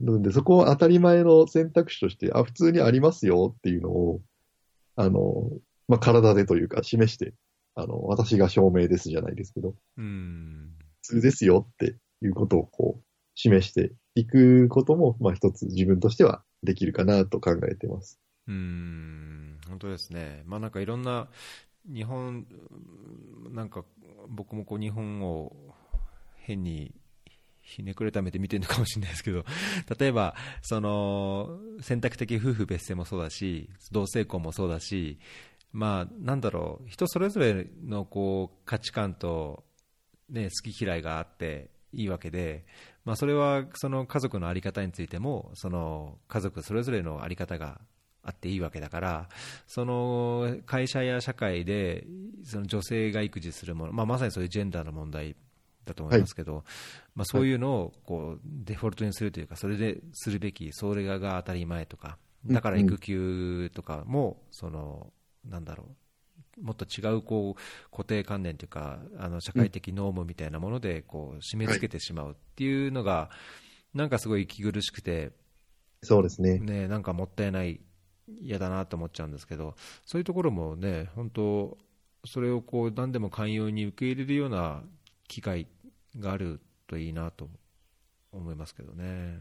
[0.04, 4.22] なので、そこを当たり前の選択肢として、あ、普通にありますよっていうのを、
[4.96, 5.50] あの、
[5.88, 7.34] まあ、体でというか示して、
[7.74, 18.20] あの、私が証明ですじゃないですけど、うん普通ですよっていうことをこう、示していくことも、まあ、一つ自分としてはできるかなと考えてます。
[18.46, 21.28] うーん本当ですね、まあ、なんかいろんな
[21.86, 22.46] 日本、
[23.50, 23.84] なんか
[24.28, 25.52] 僕もこう日本を
[26.36, 26.94] 変に
[27.62, 29.44] ひねくれた目で見てるのかもしれないですけど、
[29.98, 35.18] 例えばその選択的夫婦別姓もそうだし、同性婚もそうだし、
[35.72, 39.64] まあ、なんだろう、人それぞれのこう価値観と、
[40.28, 42.64] ね、好き嫌いがあっていいわけで、
[43.04, 47.80] まあ、それはその家族の在り方についてもその家族それぞれの在り方が
[48.22, 49.28] あっていいわけだから
[49.66, 52.06] その会社や社会で
[52.44, 55.36] その女性が育児するもの、まあ、まさにそういうジェンダーの問題
[55.86, 56.64] だと思いますけど、
[57.14, 65.12] まあ、そういうのをこうデフォルトにするというかそれでするべきそれが当たり前とかだから育休とかもその
[65.48, 73.30] なんだろうもっと違うこう固定観念というかあの社会的ノームみたいなものでこう締め付けてしまうっていうのが、
[73.94, 75.32] なんかすごい息苦しくて、
[76.02, 76.58] そうですね。
[76.58, 77.80] ね、なんかもったいない、
[78.40, 79.74] 嫌だなと思っちゃうんですけど、
[80.06, 81.78] そういうところもね、本当、
[82.24, 84.82] それをこう何でも寛容に受け入れるような
[85.28, 85.66] 機会
[86.18, 87.48] があるといいなと
[88.32, 89.38] 思いますけどね。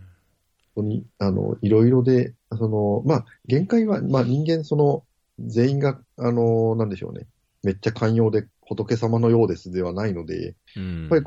[0.76, 5.04] 本当に、あの、いろいろで、その、まあ、限界は、まあ、人間、その、
[5.40, 7.28] 全員が、あの、なんでしょうね。
[7.64, 11.26] めっちゃ寛容で仏様のようですではないので、うん、ぱり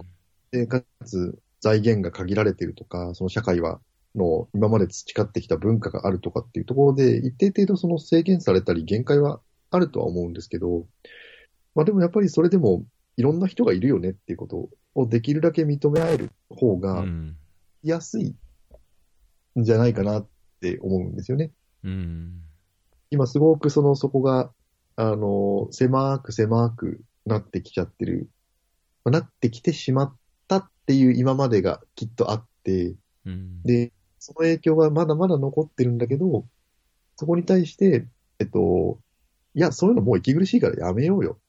[0.51, 3.81] でかつ財源が限られているとか、その社会は、
[4.15, 9.41] の今まで培ってきた文化があるとかっていうところで、一定程度その制限されたり限界は
[9.71, 10.87] あるとは思うんですけど、
[11.75, 12.85] まあでもやっぱりそれでも
[13.17, 17.37] いろんな人がいるよねっていうことをできるだけ認め合える方うがん。
[17.83, 18.37] 安い
[19.59, 20.29] んじゃないかなっ
[20.61, 21.53] て思うんですよね。
[21.83, 22.43] うん。
[23.11, 24.53] 今すごくその、そこが、
[24.97, 28.31] あの、狭く狭くなってきちゃってる、
[29.05, 30.17] まあなってきてしまっ
[30.49, 32.95] たっていう今までがきっとあって、
[33.27, 33.63] うん。
[33.63, 33.93] で、
[34.25, 36.47] その影響がまだまだ残ってるんだけど、
[37.17, 38.07] そこに対して、
[38.39, 39.01] えっと、
[39.53, 41.41] いや、そういうのもう息苦しいからやめようよ。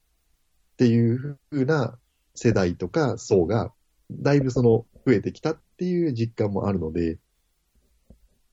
[0.73, 1.99] っていう風な
[2.33, 3.71] 世代とか層が、
[4.09, 7.19] だいぶその増えてきたっていう実感もあるので、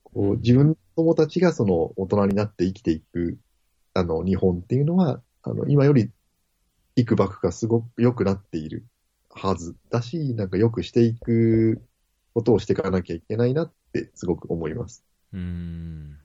[0.03, 3.39] こう自分の友達がその大人になって生きていく、
[3.95, 6.11] あの、日本っていうのは、あの、今より、
[6.95, 8.85] 幾ばくがすごく良くなっている
[9.31, 11.81] はずだし、なんか良くしていく
[12.35, 15.03] ことをしていかなきゃいけないなってすごく思います。
[15.33, 16.17] うん。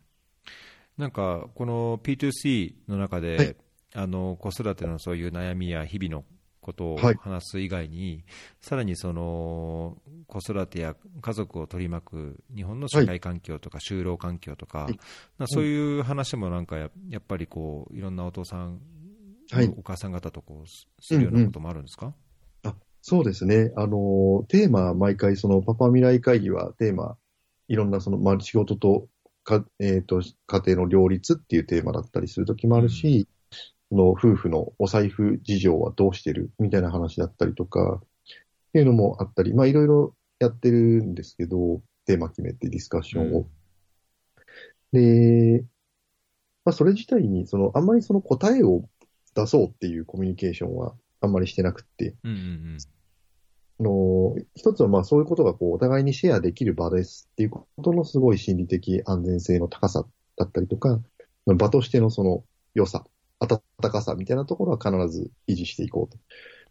[0.97, 3.57] なんかこの P2C の中で、はい。
[3.95, 6.25] あの子育てのそういう悩みや日々の
[6.61, 7.15] ことをはい。
[7.15, 8.25] 話す以外に、
[8.61, 9.97] さらにその
[10.27, 14.99] 子育てや家族を取り巻く日本の社会環境とか就労環境とか、はい。
[15.39, 18.81] なそういう話もなんかややっぱりこういろんなお父さん、
[19.51, 19.73] はい。
[19.77, 22.13] お母さん方とこうすするようなこともあるんですか、
[22.65, 23.73] あそうですね。
[23.77, 27.17] あの、テーマ、毎回、その、パパ未来会議はテーマ、
[27.69, 29.09] いろんな、その、まあ、仕事と、
[29.45, 33.29] か、えっ、と、家庭の両立っていうテーマだったりするときもあるし、
[33.91, 38.07] その、夫婦のお財布事情はどうしてるみたいな話だったりとか、っ
[38.73, 43.47] ていうのもあったり、まあ、いろいろやってるんですけど、テーマ決めてディスカッションを。
[44.93, 45.65] で、
[46.65, 48.89] まあ、それ自体に、その、あんまりその答えを
[49.35, 52.96] 出そうっていうコミュニケーションはあんまりしてなくって、うんうんあ
[53.83, 60.07] の、一つはまあそういうことがこうお互いにシェアできる場ですっていうことのすごい心理的安全性の高さ
[60.37, 61.01] だったりとか、
[61.47, 63.05] 場としてのその良さ、
[63.41, 66.19] 温かさみたいなところは必ず維持していこうと。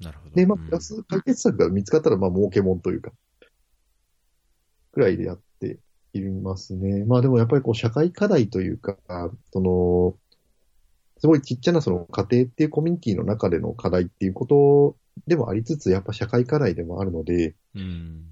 [0.04, 0.36] なるほど。
[0.36, 3.12] で、まあうんプラス解決策が見つかったらまあ儲けもんというか、
[4.92, 5.80] くらいでやって
[6.14, 7.06] いますね。
[7.06, 8.98] まあでもやっぱりこう社会課題というか、
[9.52, 10.16] その、
[11.18, 14.98] すごいちっちゃなその家庭っていうコミュニティの中での課題っていうこと
[15.28, 18.26] でもありつつ、やっぱ社会課題でもあるので、うん。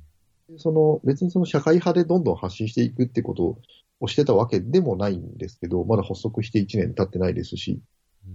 [0.58, 3.58] その別にその社会派でどんどん発信していくってこと
[4.00, 7.82] をしてたわけでもないんですけど、まだ発足して1年経ってないですし、
[8.28, 8.34] うん。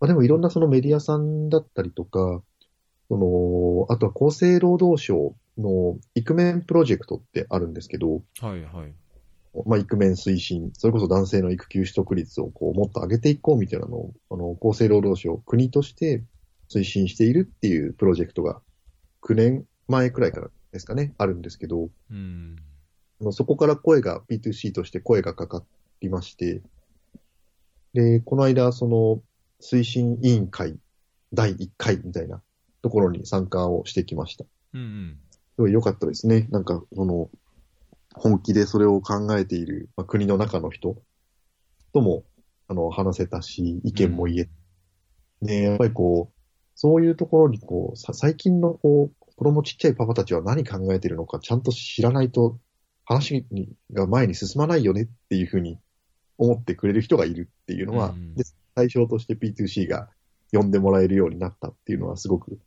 [0.00, 2.42] まあ、でもいろんなそのメディアさんだったりとか、
[3.08, 8.94] その、あとは厚生労働省のイクメンプロジェクトってあるんですけど、はいはい。
[9.66, 16.24] まあ、イクメン推進、それこそ男性の育休取得率をこうもっと上げていこうみたいなのを、あの、厚生労働省、国として
[16.78, 18.60] 推進しているっていうプロジェクトが
[19.22, 22.56] 9年前くらいからですかね、あるんですけど、うん
[23.30, 25.62] そこから声が、P2C として声がかか
[26.00, 26.60] りまして、
[27.94, 29.22] で、この間、その、
[29.60, 30.76] 推進委員会
[31.32, 32.42] 第1回みたいな
[32.82, 34.44] ところに参加をしてきました。
[34.74, 35.18] うんうん
[35.54, 36.48] すごい良かったですね。
[36.50, 37.30] なんか、その、
[38.14, 40.96] 本気でそれを考えている、まあ、国の中の人
[41.92, 42.24] とも、
[42.68, 44.48] あの、話せたし、意見も言
[45.42, 46.41] え、ねやっぱりこう、
[46.74, 52.58] そういうところにこう、さ最近のこう、子供ちっちゃいパパたちは何考えてるのか、ちゃんと知らないと、
[53.04, 55.78] 話にが前に進まないよねっていうふうに
[56.38, 58.44] 思ってくれる人がいるっていうのは、うんで
[58.74, 60.08] 対象として P2C が
[60.50, 62.58] 呼んでもらえるようになったっていうのはすごく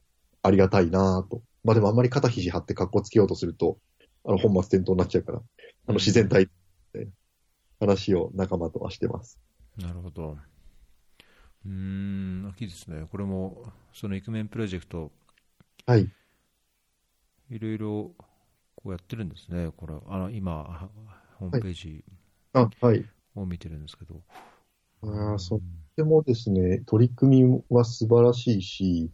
[0.43, 1.41] ありがたいなぁと。
[1.63, 3.79] まあでもあんまり肩肘張って格好つけようとすると、
[4.23, 5.41] あの本末転倒になっちゃうから、あ
[5.87, 6.49] の自然体み
[6.93, 7.11] たいな
[7.79, 9.39] 話を仲間とはしてます。
[9.77, 10.37] なるほど。
[11.65, 13.07] うーん、いいですね。
[13.11, 15.11] これも、そのイクメンプロジェクト、
[15.85, 16.09] はい。
[17.49, 18.11] いろいろ
[18.75, 19.69] こうやってるんですね。
[19.75, 20.89] これ、あの、今、
[21.39, 22.03] ホームページ
[22.53, 23.05] あ、はい。
[23.35, 24.21] を見てるんですけど。
[25.03, 25.59] ああ、そ
[25.95, 29.11] でもですね、取り組みは素晴らしいし、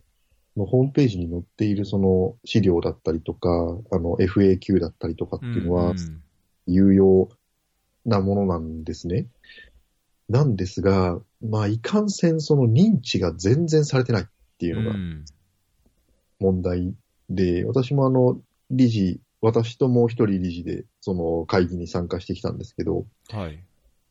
[0.58, 3.50] のホームページに載っているその資料だったりとか、
[3.92, 6.22] あの FAQ だったりとかっていうのはんん
[6.68, 7.30] 有用
[8.06, 9.28] なものなんですね。
[10.32, 14.26] なんですが、まあ、いかんせんその認知が全然されてないっ
[14.58, 15.26] ていうのがうん
[16.40, 16.96] 問題
[17.30, 23.64] で、私もあの、理事、私ともう一人理事で、その会議に参加してきたんですけど、はい。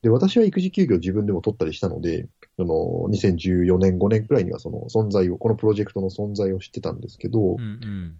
[0.02, 8.16] で、私は育児休業自分でも取ったりしたので、その、2014年、5年くらいにはその存在を、このプロジェクトの存在を知ってたんですけど、うんうん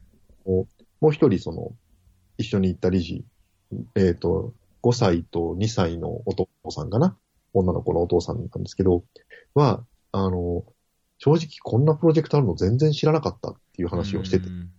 [1.01, 1.73] もう一人その、
[2.37, 3.25] 一緒に行った理事、
[3.95, 7.17] えっ、と、5歳と2歳のお父さんかな
[7.53, 9.05] 女の子のお父さんなんですけど、
[9.55, 10.65] は、あの、
[11.19, 14.71] 正直こんなプロジェクトあるの全然知らなかったっていう話をしててう、ん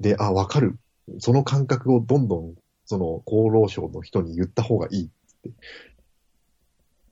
[0.00, 0.78] で、あ、わかる。
[1.18, 5.08] その感覚をどんどん、その厚労省の人に言った方がいいっ
[5.42, 5.50] て。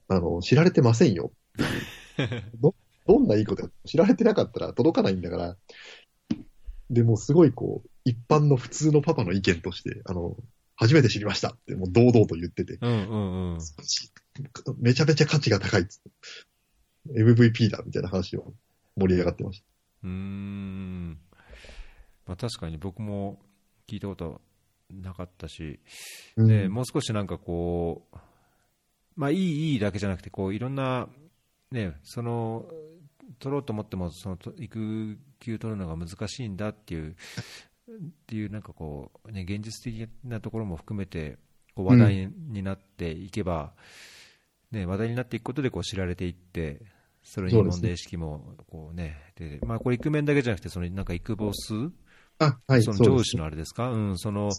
[0.08, 1.32] あの、知られてませんよ。
[2.60, 2.74] ど、
[3.06, 5.56] どんないいことか知られてなかったら届かないんだから。
[6.90, 10.36] でもすごいこう、一般の普通のパパの意見として、あの、
[10.74, 13.58] 初めて知りましたってもう堂々と言ってて、うんうんうん。
[14.78, 16.10] めちゃめちゃ価値が高いっつって。
[17.20, 18.52] MVP だみたいな話を
[18.96, 19.66] 盛り上がってました。
[20.04, 21.18] うーん。
[22.26, 23.40] まあ、確かに僕も
[23.88, 24.40] 聞いたこと
[24.90, 25.80] なかったし、
[26.36, 28.16] うんでもう少しなんかこう、
[29.16, 31.08] まあ、いい、いいだけじゃなくて、こういろんな、
[31.72, 32.66] ね、その
[33.38, 37.14] 取ろうと思ってもそのと育休取るのが難しいんだっていう、っ
[38.26, 41.38] ていうなんかこう、ね、現実的なところも含めて
[41.74, 43.72] こう話題になっていけば、
[44.72, 46.80] ね、話題になっていくことでこう知られていって、
[47.22, 51.74] それに問題意識もこう、ね、でまあ、これ、イクメンだけじゃなくて、そのなんか育ボス、
[52.38, 54.50] あ、はい、その上司のあれですか、うん、その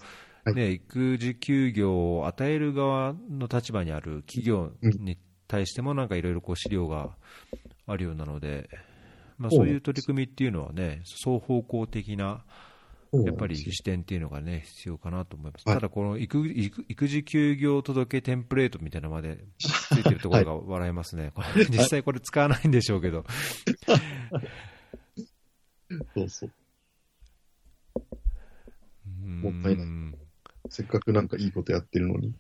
[0.43, 0.55] はい。
[0.55, 7.16] ね、育児休業を与える側の立場にある企業に対しても、なんかいろいろこう資料が
[7.86, 8.70] あるようなので、
[9.38, 12.43] まあ、そうそういう取り組みっていうのはね、双方向的な
[13.14, 15.64] やっぱり視点っていうのがね、必要かなと思います。
[15.68, 21.32] はいただ、この育育育児休業届テンプレートみたいなのまでついてるところが笑えますね。
[21.36, 23.26] これ実際これ使わないんでしょうけど。
[26.16, 26.51] そうそう。
[29.20, 29.88] ももったいない
[30.70, 32.34] せっかくなんかいいことやってるのに。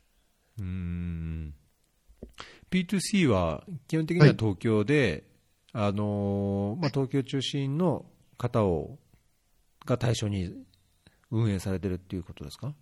[0.57, 1.53] うーん
[2.69, 5.25] P2C は基本的には東京で、
[5.73, 8.05] あのーまあ、東京中心の
[8.37, 8.97] 方を
[9.85, 10.53] が対象に
[11.29, 12.73] 運営されてるっていうことですか？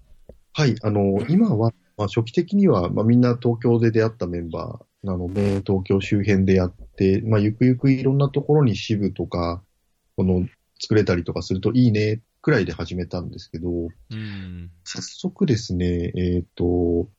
[0.53, 9.63] はい、あの、今は、まあ、初期的には、まあ、みんな東京で出会ったメンバーなので、東京周辺でやって、まあ、ゆくゆくいろんなところに支部とか、
[10.17, 10.47] この、
[10.81, 14.71] 作れたりとかするといいね、くらいで始めたんですけど、うん。
[14.85, 17.09] 早速ですね、えっ、と、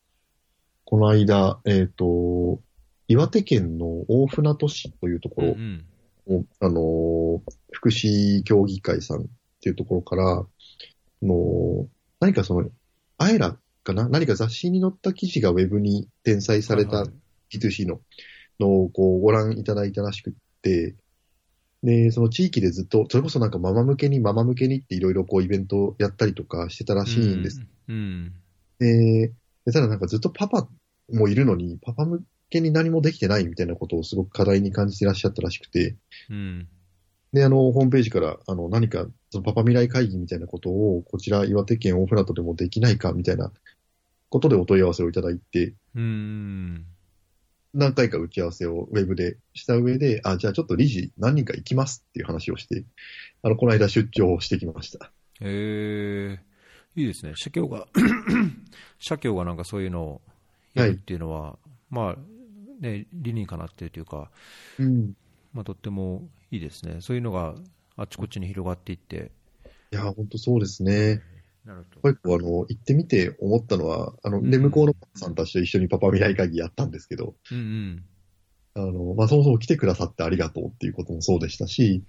[0.85, 2.61] この間、えっ、と、
[3.07, 5.85] 岩手県の大船渡市というところうん
[6.27, 9.27] を、あの、福祉協議会さん
[9.61, 10.47] っていうところから、あ
[11.23, 11.87] の
[12.19, 12.71] 何かその、
[13.19, 14.09] アエラかな？
[14.09, 17.59] 何か雑誌に載った記事がウェブに転載されたはいはい。
[17.59, 18.01] P2C の、
[18.59, 20.33] のをこうご覧いただいたらしくっ
[20.63, 20.97] て、
[21.83, 27.63] で、その地域でずっと、それこそなんかママ向けにママ向けにっていろいろこうイベントをやったりとかしてたらしいんです。
[27.89, 28.33] うん。
[28.79, 29.33] で、
[29.67, 30.69] でただなんかずっとパパ
[31.13, 35.97] もいるのに、パパ向けに何もできてないみたいなことをすごく課題に感じてらっしゃったらしくて、
[36.31, 36.69] うん
[37.33, 43.53] で、あの、ホームページから、あの、何か、そのパパ未来会議みたいなことを、こちら岩手県大船渡でもできないかみたいな
[44.29, 46.87] ことでお問い合わせをいただいて、うん
[47.73, 52.85] 何回か打ち合わせをウェブでした上で、あ、じゃあちょっと理事何人か行きますっていう話をして、
[53.43, 55.13] あの、この間出張をしてきました。
[55.41, 57.87] えー、いいですね、社協が、
[58.99, 60.21] 社協がなんかそういうのを
[60.75, 61.59] やるっていうのは、
[61.91, 62.17] まあ、
[62.81, 64.31] ね、理にかなっているというか、
[64.79, 65.15] うん。
[65.53, 67.55] まあ、とってもいいですね、そういうのが
[67.97, 69.31] あっちこっちに広がっていって、
[69.93, 71.23] いや、本当そうですね。
[71.65, 74.63] なるやっぱりこう、あの、行ってみて思ったのは、あの、で、うん。
[74.65, 78.05] 向こうのパパさんたちと一緒にパパ未来会議やったんですけど、うん
[78.75, 82.05] あの、まあ、そもそも来てくださってありがとうっていうこともそうでしたし、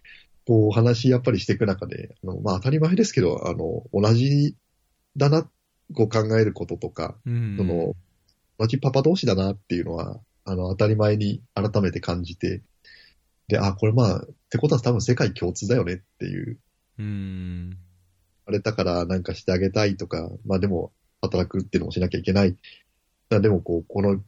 [0.46, 4.56] こう、話やっぱりしていく中で、あの、まあ、当たり前ですけど、あの、同じ
[5.18, 5.50] だな、
[5.94, 7.96] こう考えることとか、その、
[8.60, 12.62] 同じパパ同士だなっていうのは、あの、当たり前に改めて感じて、
[13.52, 16.58] で、あ、これまあ、ってことは多分世界共通だよねっていう、
[16.98, 17.78] うん、
[18.46, 22.56] あれだからなんかしてあげたいとか、まあでも、働くっていうのもしなきゃいけない。
[23.28, 24.22] だでもこう、この、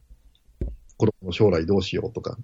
[0.98, 2.36] 子供の将来どうしようとか、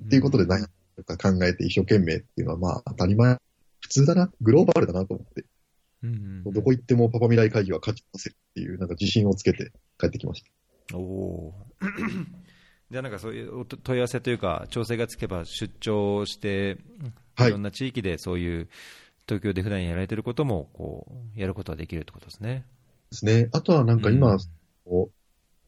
[0.00, 0.66] っていうことで何
[1.06, 3.38] か考えて一生懸命っていうのはまあ当たり前、
[3.78, 5.44] 普通だな、グローバルだなと思って、
[6.02, 10.44] うんうんどこ行ってもパパ未来会議は勝ち出せるっていうなんか自信をつけて帰ってきまし
[10.90, 10.98] た。
[10.98, 12.43] おおー
[12.90, 16.78] じゃあなんかそういうお問い合わせというか、調整がつけば出張して、
[17.36, 18.68] はいいろんな地域でそういう
[19.26, 21.06] 東京で普段やられてることもこ
[21.36, 22.64] うやることができるってことですね。
[23.10, 23.48] ですね。
[23.52, 24.38] あとはなんか今、うん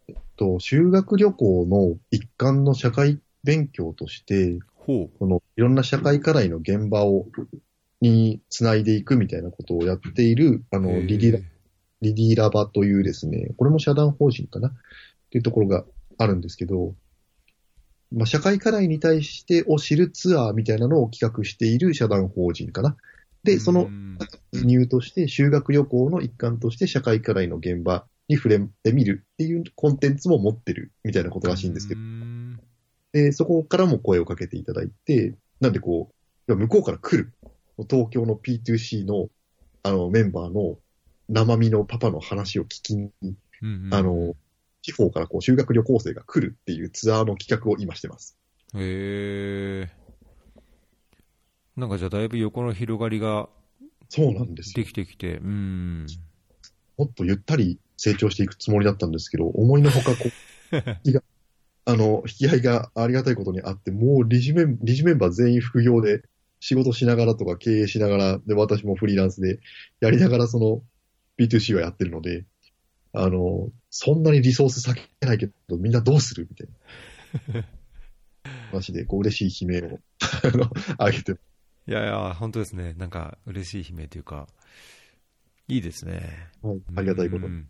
[0.08, 7.26] えっと、修学旅行の一環の社会勉強として、ほこのいろんな社会課題の現場を、
[8.00, 10.80] につないでいくみたいなことをやっている、あう。
[10.80, 11.38] の、リディラ、
[12.02, 14.68] リディラバというですね、これも社団法人かな？
[14.68, 14.72] っ
[15.30, 15.84] ていうところが
[16.18, 16.94] あるんですけど、
[18.12, 22.96] まあ、社会課題に対してを知るツアーみたいなのを企画している社団法人かな。
[23.42, 24.18] で、そのうん
[24.52, 32.60] 理由として修学旅行の一環として社会課題の現場に触れてみるっていうコンテンツも持ってるみたいなことらしいんですけど、うん
[33.12, 36.10] でそこからも声をかけていただいて、なんでこ
[36.48, 37.32] う、向こうから来る。
[37.88, 39.28] 東京の P2C の
[39.82, 40.76] あのメンバーの
[41.28, 43.10] 生身のパパの話を聞きに、
[43.62, 44.34] うんあの、
[44.86, 48.38] 地方からこう修学旅行生が来るっていうツアーの企画を今してます。
[48.76, 49.90] へえ。
[51.76, 53.48] なんかじゃあだいぶ横の広がりが
[54.08, 54.88] そうなんですよで。
[54.88, 56.06] きてきて、うん。
[56.96, 60.30] もっとゆったり成長していくつもりだったんですけど、思いのほかこ
[60.70, 60.78] う、
[61.84, 66.22] あの、引き合いがありがたいことにあって、もう理事メン理事メンバー全員副業で
[66.60, 69.58] 仕事しながらとか経営しながら、で、私もフリーランスで
[69.98, 70.82] やりながらその
[71.38, 72.44] B2C はやってるので、
[73.18, 77.64] あの、そんなにリソース割けないけど、みんなどうするみたいな。
[78.70, 80.00] 話で、こう嬉しい悲鳴を
[80.98, 82.94] あげて、いやいや、本当ですね。
[82.94, 84.48] なんか嬉しい悲鳴というか、
[85.66, 86.50] いいですね。
[86.62, 87.54] はい、ありがたいことに。
[87.54, 87.68] うん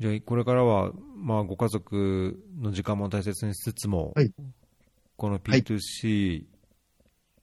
[0.00, 4.32] じゃあ、これからは、まあ、ご家族の時間も大切にしつつも、はい
[5.16, 6.44] この P2C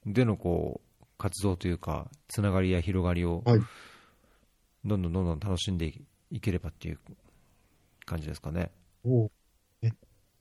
[0.05, 3.59] でのこう活動というか、つながりや広がりを、はい
[4.85, 5.93] どんどんどんどん楽しんで
[6.31, 6.99] いければっていう
[8.05, 8.71] 感じですかね。
[9.03, 9.31] そう
[9.81, 9.91] え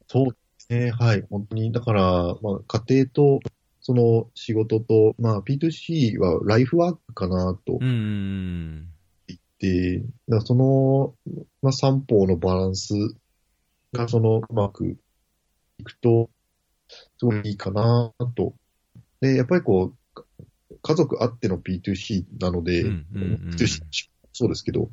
[0.07, 0.91] そうですね。
[0.91, 1.25] はい。
[1.29, 3.41] 本当に、だから、まあ、家庭と、
[3.81, 11.15] その仕事と、まあ、P2C はライフワークかなと言って、だその、
[11.61, 12.95] まあ、三方のバランス
[13.93, 14.97] がそのうまく
[15.79, 16.31] いくと、
[17.19, 18.55] すごいいいかなと。
[19.21, 20.25] で、やっぱりこう、
[20.81, 23.83] 家族あっての P2C なので、うんうんうん P2C
[24.33, 24.91] そうですけど、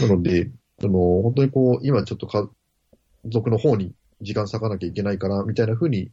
[0.00, 0.50] なので、
[0.80, 2.48] その、本当にこう、今ちょっと家
[3.26, 6.10] 族の方に時間割かなきゃいけないから、みたいな風に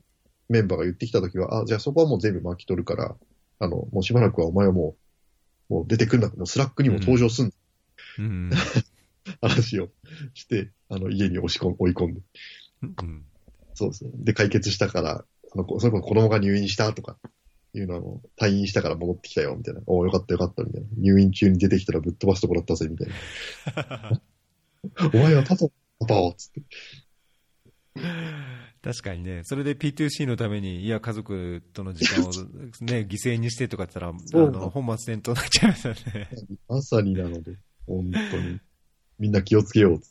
[0.50, 3.16] メンバーが言ってきたときは、あ、じゃあそこはもう全部巻き取るから、
[3.60, 4.96] あの、もうしばらくはお前はも
[5.70, 6.30] う、もう出てくんだ。
[6.30, 7.52] もうスラックにも登場すん、
[8.20, 8.52] うん
[9.42, 9.90] 話を
[10.34, 12.22] して、あの、家に押し込ん、追い込んで。
[12.82, 13.24] うん
[13.76, 14.12] そうですね。
[14.16, 17.18] で、解決したから、あの、こそれこそ子供が入院したとか、
[17.74, 19.82] いうのを、退院したから戻ってきたよ、みたいな。
[19.88, 20.88] おおよかったよかった、みたいな。
[20.98, 23.08] 入院中に出てきたらぶっ飛ばすとこだったぜ、みたい
[24.12, 24.22] な。
[25.14, 25.68] お前はただ、
[26.00, 26.62] パパを、つって。
[28.82, 32.28] 確かにね、それで P2C のために、いや、家族との時間を、
[32.84, 36.30] ね、犠牲にしてとか言ったら、あの本末転倒になっちゃいますよね。
[36.68, 37.58] まさになので、
[37.88, 38.60] 本当に。
[39.20, 40.02] みんな気をつけよう。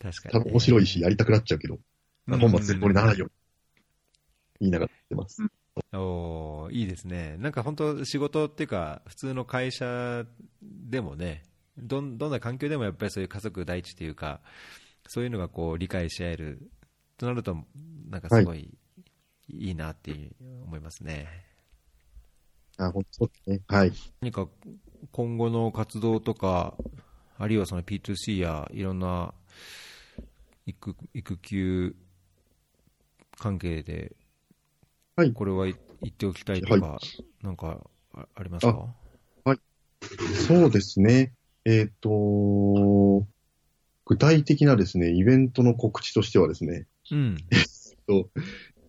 [0.00, 1.78] 確かに、多分面白いし、やりたくなっちゃうけど、
[2.26, 3.34] うん本末転倒にならないように。
[4.60, 5.42] 言いながらやってます。
[5.92, 7.36] おーいいですね。
[7.38, 10.24] なんか本当、仕事っていうか、普通の会社
[10.62, 11.44] でもね、
[11.78, 14.40] どんどんな環境でもやっぱりそういう家族第一っていうか、
[15.08, 16.70] そういうのがこう理解し合える
[17.18, 17.56] となると、
[18.08, 18.76] なんかすごい
[19.48, 20.12] いいなって
[20.64, 21.26] 思いますね。
[22.78, 23.60] あ、本当ですね。
[23.68, 23.92] はい。
[24.20, 24.48] 何か
[25.12, 26.74] 今後の活動とか、
[27.38, 29.34] あるいはその P2C やいろんな
[30.66, 31.94] 育育休
[33.38, 34.14] 関係で、
[35.16, 35.74] はいこれは言
[36.08, 36.98] っておきたいとか、
[37.42, 37.78] なんか
[38.14, 38.88] あありますか？
[40.46, 41.32] そうですね。
[41.64, 43.26] えっ、と、
[44.06, 47.36] 具体的なですね、イベントの告知としてはですね、うん。
[48.06, 48.30] と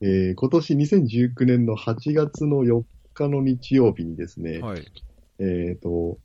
[0.01, 4.85] えー今年2019年の8月の4日の日曜日にですね、はい。
[5.39, 6.17] えっ、と、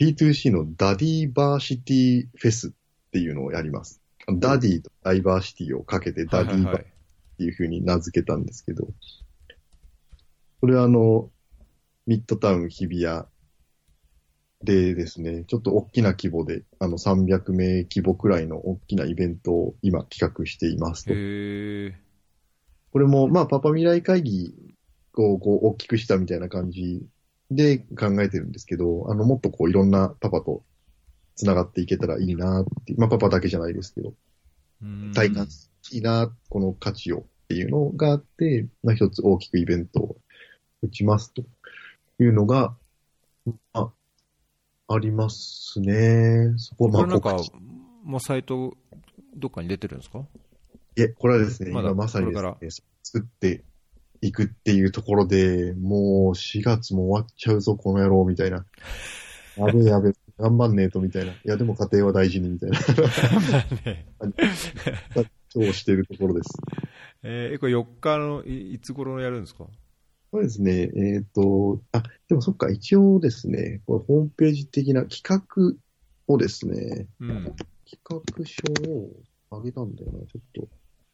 [0.00, 2.70] P2C のダディバーシティフェスっ
[3.12, 4.00] ていうのをやります。
[4.38, 6.92] ダディとダイバーシティをかけてダディバーっはいはいはい
[7.42, 8.86] ていう風に名付けたんですけど、
[10.60, 11.30] これはあの、
[12.06, 13.24] ミッドタウン日比谷
[14.64, 21.10] でですね、ちょっと大きな規模で、あの300名規模くらいの大きなイベントを今企画していますと。
[22.92, 24.54] これも、まあ、パパ未来会議
[25.14, 27.06] をこう大きくしたみたいな感じ
[27.50, 30.62] で考えてるんですけど、あの、もっとこういろんなパパと
[31.34, 34.14] 繋がっていけたらいいなって、まあ、パパだけじゃないですけど、
[34.82, 35.48] うん体感
[35.92, 40.16] いいな、この価値をっていうのがあって、まあ、一つ大きくイベントを
[40.82, 41.42] 打ちますと
[42.20, 42.76] いうのが、
[43.72, 43.90] あ、
[44.92, 46.52] ありますね。
[46.56, 47.36] そこ、まあ、これなんか
[48.04, 48.76] もうサイト、
[49.36, 50.20] どっかに出てるんですか？
[50.96, 52.70] いえ、これはですね、まだ今まさにですこね、
[53.02, 53.64] 作って
[54.20, 58.64] いくっていうところで、もう4月も終わっちゃうぞ、この野郎、みたいな。
[59.56, 61.32] やべえやべえ、 頑張んねえと、みたいな。
[61.32, 62.78] いや、でも家庭は大事に、みたいな。
[65.48, 66.48] そう してるところです。
[67.22, 69.66] えー、これ4日のいいつ頃やるんですか？
[70.32, 75.76] そうですね、えっ、と、あ、でもそっか、一応ですね、これホームページ的な企画
[76.26, 77.54] をですね、うん。
[77.84, 79.10] 企画書を
[79.50, 80.68] 上げたんだよな、ちょっと。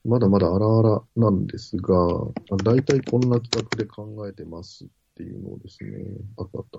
[0.05, 5.91] まだまだ荒々なんですが、あ大体こんな企画で考えてますっていうのをですね、
[6.37, 6.79] あったあった。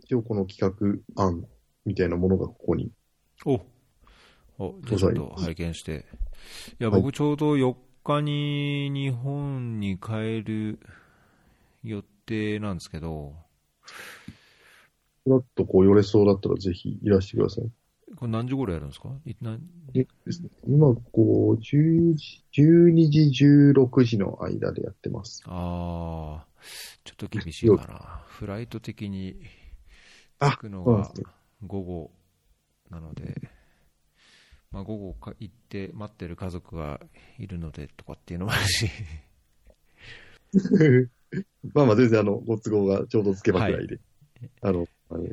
[0.00, 1.44] 一応この企画案
[1.84, 2.90] みたいなものがここに。
[3.46, 3.60] お
[4.58, 6.06] お、じゃあちょっと拝見して。
[6.80, 10.80] いや、僕ちょうど4日に日本に帰る
[11.82, 13.34] 予定なんですけど、
[15.24, 17.64] ふらっとこう寄れそうだったらぜひいらしてください。
[18.16, 19.08] これ何時頃やるんですか？
[19.24, 25.42] 今、こう、10時、12時、16時の間でやってます。
[25.46, 26.46] ああ、
[27.04, 28.22] ちょっと厳しいかな。
[28.26, 29.36] フライト的に
[30.38, 31.10] あ着くのが
[31.66, 32.10] 午後
[32.90, 33.40] なので、
[34.70, 37.00] まあ、午後か行って待ってる家族が
[37.38, 38.90] いるのでとかっていうのもあるし、
[41.74, 44.00] まあまあ全然あの、ご都合がちょうどつけばくらいで。
[44.60, 45.26] あの、あの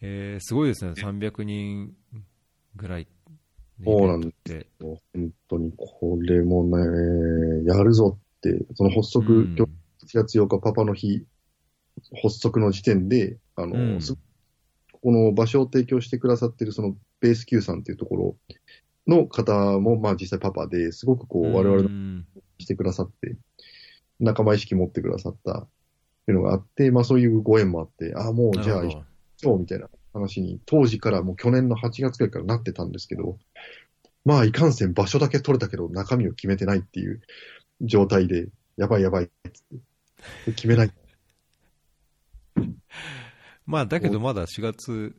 [0.00, 1.92] えーすごいですね、300人
[2.76, 3.08] ぐらい
[3.84, 4.66] そうなんイベントって。
[4.80, 9.56] もう本当にこれもね、やるぞって、その発足、うん。
[9.56, 11.24] 今日1月8日パパの日、
[12.22, 14.00] 発足の時点で、あの、うん。
[14.00, 14.16] す
[15.00, 18.36] この場所を提供してくださってるそのベース Q さんっていうところ
[19.06, 22.26] の方も、まあ実際パパですごくこう我々のうん。
[22.58, 23.36] してくださって、
[24.20, 25.68] 仲間意識持ってくださったっ
[26.26, 29.04] ていうのがあって、まあそういうご縁もあって、ああ、もうじゃあなるほど
[29.36, 33.38] そうみたいな話に、当時からもう去年の8月くらいからなってたんですけど、
[34.24, 37.20] まあいかんせん場所だけ取れたけど中身を決めてないっていう
[37.80, 39.78] 状態で、やばいやばいっつっ
[40.44, 40.92] て、決めない。
[43.66, 45.14] まあ、だけどまだ4月、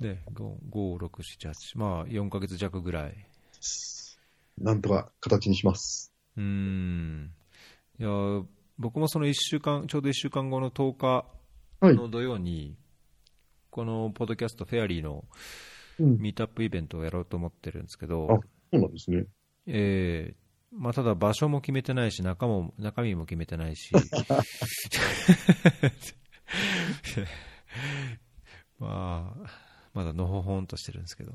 [0.00, 3.26] ね、5、5 6、7、8、まあ、4ヶ月弱ぐらい。
[4.58, 6.12] なんとか形にします。
[6.36, 7.32] うーん。
[7.98, 8.08] いや、
[8.78, 11.26] 僕もその1週間、ちょうど1週間後の10日
[11.80, 11.94] はい。
[11.96, 12.76] の土曜に、
[13.70, 15.24] このポッドキャストフェアリーの
[15.98, 16.18] うん。
[16.18, 19.24] ミートアップイベントをやろうと思ってるんですけど、あそうなんですね。
[19.66, 20.36] えー
[20.78, 23.92] まあ、ただ場所も決めてないし中も中身も決めてないし
[28.78, 29.50] まあ
[29.94, 31.32] まだのほほんとしてるんですけど、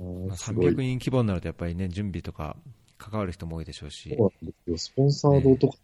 [0.00, 0.72] あまあ、ーすごい。
[0.72, 2.56] 300人規模になるとやっぱりね準備とか
[3.00, 4.78] 関わる人も多いでしょうしそうなんですよ。
[4.78, 5.78] スポンサードとか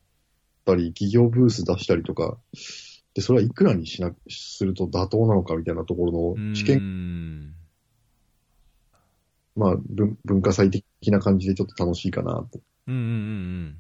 [0.67, 2.37] たり、企業ブース出したりとか、
[3.15, 7.55] で、それはいくらにしな、すると妥当なのかみたいなところの試験、ん
[9.55, 12.61] まあ文、文化祭的な感じでちょっと楽しいかなと。
[12.89, 13.79] うんうんうんうん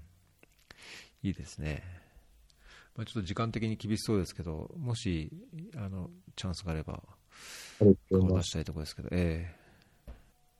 [1.23, 1.83] いいですね、
[2.95, 5.33] まあ、ちょっと時間的に厳しそうですけどもし
[5.75, 7.03] あのチャンスがあれば。
[7.79, 7.95] 顔
[8.39, 9.55] 出したいところですけどえ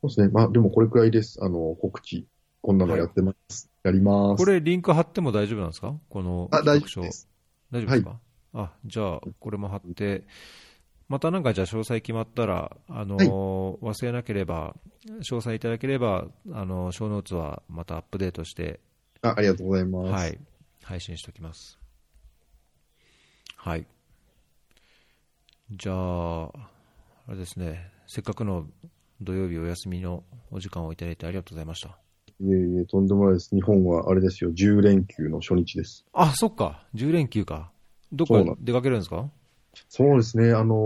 [0.03, 0.29] そうですね。
[0.29, 1.39] まあ、でもこれくらいです。
[1.41, 2.27] あの、告知。
[2.67, 3.71] こんなのやってます。
[3.85, 4.43] やります。
[4.43, 5.95] えこれリンク貼っても大丈夫なんですか？
[6.09, 7.29] このあ、大丈夫です。
[7.71, 8.21] 大丈夫ですか、
[8.55, 10.27] あじゃあ、これも貼って、
[11.09, 14.75] またなんかじゃあ詳細決まったら、あのー忘れなければ、
[15.07, 18.81] 詳細いただければ、あのー、小ノーツはまたアップデートして、
[19.23, 20.11] あありがとうございます。
[20.11, 20.39] はい、
[20.83, 21.79] 配信しておきます。
[23.55, 23.87] はい。
[25.71, 26.51] じゃあ、あ
[27.29, 28.67] れですね、せっかくの
[29.21, 31.97] 土曜日お休みのお時間をいただいてありがとうございました。
[32.41, 33.55] いえいえ、とんでもないです。
[33.55, 36.05] 日本はあれですよ、10連休の初日です。
[36.13, 37.71] あ、そっか、10連休か。
[38.13, 39.31] どっかそうなん出かけるんですか？
[39.89, 40.79] そうですね、あのー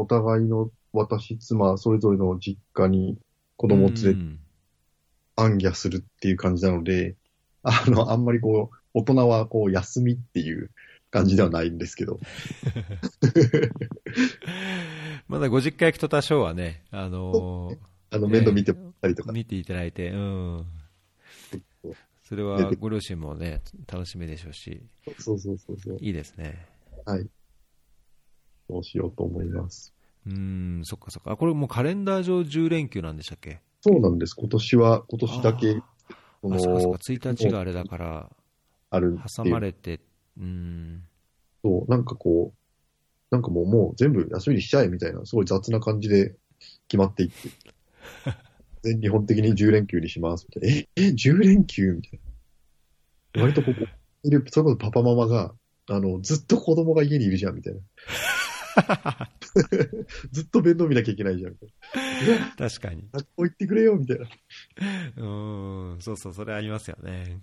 [0.00, 3.18] お互いの私、妻、それぞれの実家に
[3.56, 4.16] 子供を連れ
[5.36, 7.14] 暗夜するっていう感じなので、
[7.62, 10.70] あの、あんまりこう、大人はこう、休みっていう
[11.10, 12.18] 感じではないんですけど。
[15.28, 17.76] まだご実家行くと多少はね、あの
[18.10, 18.72] あの、面倒見て
[19.02, 19.32] たりとか。
[19.32, 20.64] 見ていただいて、うん。
[22.28, 24.82] それは ご両親もね、楽しみでしょうし、
[25.18, 25.96] そうそうそうそう。
[25.98, 26.66] いいですね。
[27.06, 27.26] はい。
[28.68, 29.94] そうしようと思います。
[30.26, 31.32] うん、そっかそっか。
[31.32, 33.60] あ、これもうカレンダー上10連休なんでしたっけ？
[33.80, 34.34] そうなんです。
[34.34, 35.74] 今年は、今年だけ、
[36.42, 38.30] こあ、そっかそっのか。、1日があれだから、
[38.90, 40.00] あるって挟いうまれて、
[40.38, 41.04] うん。
[41.64, 46.36] そう、なんかこう、なんかもう、もう全部休みにしちゃえみたいな、すごい雑な感じで
[46.88, 47.48] 決まっていって。
[48.82, 50.76] 全日本的に10連休にしますみたいな。
[50.76, 52.20] え、え、10連休みたい
[53.34, 53.42] な。
[53.42, 53.86] 割とここ、
[54.24, 55.52] いる、それこそパパママが、
[55.90, 57.80] あの、ずっと子供が家にいるじゃんみたいな。
[60.30, 62.54] ずっと面倒見なきゃいけないじゃんみたいな。
[62.56, 63.08] 確かに。
[63.12, 64.26] 学校行ってくれよみたいな。
[65.16, 67.40] うん、そうそう、それありますよね。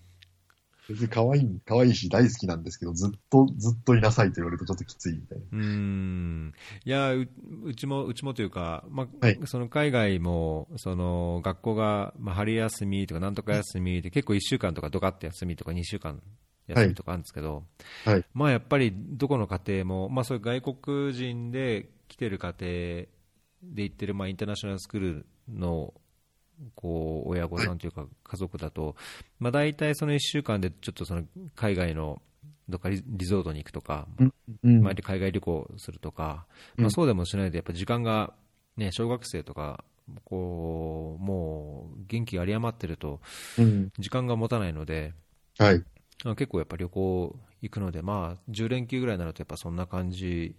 [0.87, 5.43] 別に可愛い、可愛いし大好きなんですけど、ずっと、ずっといなさいと言われるとちょっときついみたいな。
[5.51, 6.53] うん。
[6.83, 7.27] いや、う
[7.63, 16.21] うちも、うちもというか、まあ、はいその海外も、その、学校が、まあ、春休みとか、なんとか休みで、結構1週間とかドカって休みとか2週間
[16.67, 17.63] 休みとかあるんですけど、
[18.05, 25.93] はいまあ、やっぱり、どこの家庭も、まあ、そういう外国人で来てる家庭で行ってる、まあ、インターナショナルスクールの、
[26.75, 28.95] こう、親御さんというか、家族だと、
[29.39, 31.23] まあ、大体その1週間で、ちょっとその、
[31.55, 32.21] 海外の、
[32.67, 36.45] どっかリリゾートに行くとか、うん毎日海外旅行するとか、
[36.77, 38.33] うんまあ、そうでもしないと、やっぱ時間が、
[38.77, 39.83] ね、小学生とか、
[40.23, 43.21] こうもう元気が有り余ってると、
[43.57, 43.91] うん。
[43.97, 45.13] 時間が持たないので、
[45.57, 45.83] はい。
[46.23, 50.55] あ結構やっぱ旅行行くので、まあ、10連休ぐらいになると、やっぱそんな感じ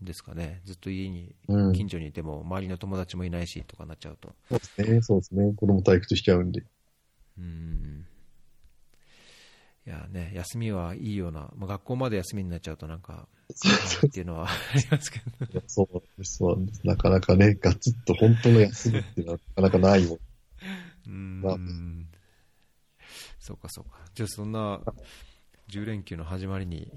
[0.00, 1.72] ですかね、ずっと家に、うん。
[1.72, 4.34] 近所にいても、周りの友達もいないしとかなっちゃうと。
[4.50, 5.02] そうですね。
[5.02, 5.52] そうですね。
[5.54, 6.62] 子供退屈しちゃうんで。
[7.38, 8.06] うん
[9.86, 13.28] いやね、休みはいいような、まあ、学校まで休みになっちゃうと、なんか、
[14.04, 16.36] っていうのはありますけど、そうなんです。
[16.38, 16.86] そうなんです。
[16.86, 20.18] なかなかね、ガツッと本当の休みってなかなかないもん。
[21.06, 21.56] うんまあ
[23.38, 23.98] そうかそうか。
[24.12, 24.80] じゃあそんな
[25.68, 26.92] 10連休の始まりに、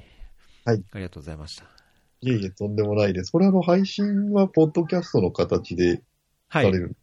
[0.65, 1.78] はいありがとうございました。
[2.21, 3.31] いえいえ、とんでもないです。
[3.31, 6.01] これあの、配信はポッドキャストの形で
[6.49, 6.65] はい。
[6.65, 6.95] される。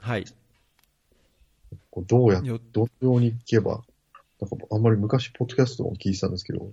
[0.00, 0.24] はい。
[1.90, 3.82] こうどうやっよどのように聞けば、
[4.40, 6.72] なんかあんまり昔ポッドキャストを聞いてたんですけど、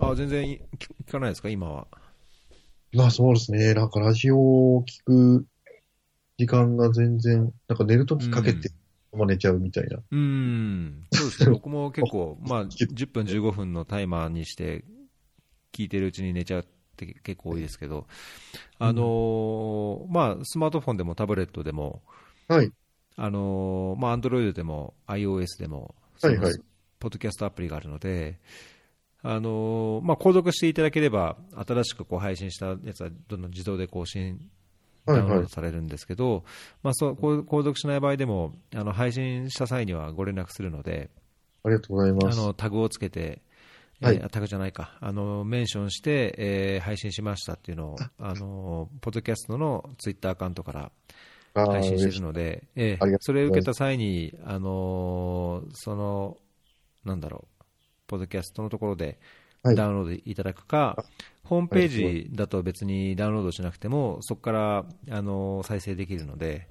[0.00, 1.86] あ、全然い聞聞かないですか、今は。
[2.92, 3.74] まあそうですね。
[3.74, 5.46] なんかラジオを聞く
[6.38, 8.70] 時間が全然、なんか寝るときかけて、
[9.12, 9.98] まあ寝ちゃうみたいな。
[10.10, 14.84] うん、そうですね、僕も結構、 まあ、10分、15分のタイマーにして、
[15.78, 16.64] 聞いてるうちに寝ちゃうっ
[16.96, 18.06] て結構多いですけど、
[18.78, 22.02] あのーまあ、スマートフォンでもタブレットでも、
[22.48, 22.72] はい。
[23.16, 26.54] あのーまあ、Android でも iOS でも、はいはい
[27.00, 28.40] ポッドキャストアプリがあるので、
[29.22, 34.40] あのまあ、購読していただければ、新しくこう配信したやつはどんどん自動で更新、
[35.06, 36.44] ダウンロードされるんですけど、
[36.82, 41.10] まあ、そう購読しない場合でもあの配信した際にはご連絡するので、
[41.64, 42.40] ありがとうございます。
[42.40, 43.42] あのタグをつけて、
[44.00, 44.22] はい。
[44.22, 48.34] えータグじゃないか、あのメンションして、えー配信しましたっていうのを、あ。
[48.34, 50.92] のポッドキャストのツイッターアカウントから
[51.68, 53.18] 配信してるので、えありがとうござい。
[53.18, 56.38] ますえそれを受けた際に、あのーその、
[57.04, 57.64] なんだろう、
[58.08, 59.18] ポッドキャストのところで
[59.62, 59.82] はい。
[59.82, 61.00] ダウンロードいただくか、
[61.44, 66.68] ホームページだと別にダウンロードしなくても、そこから、あのー再生できるので、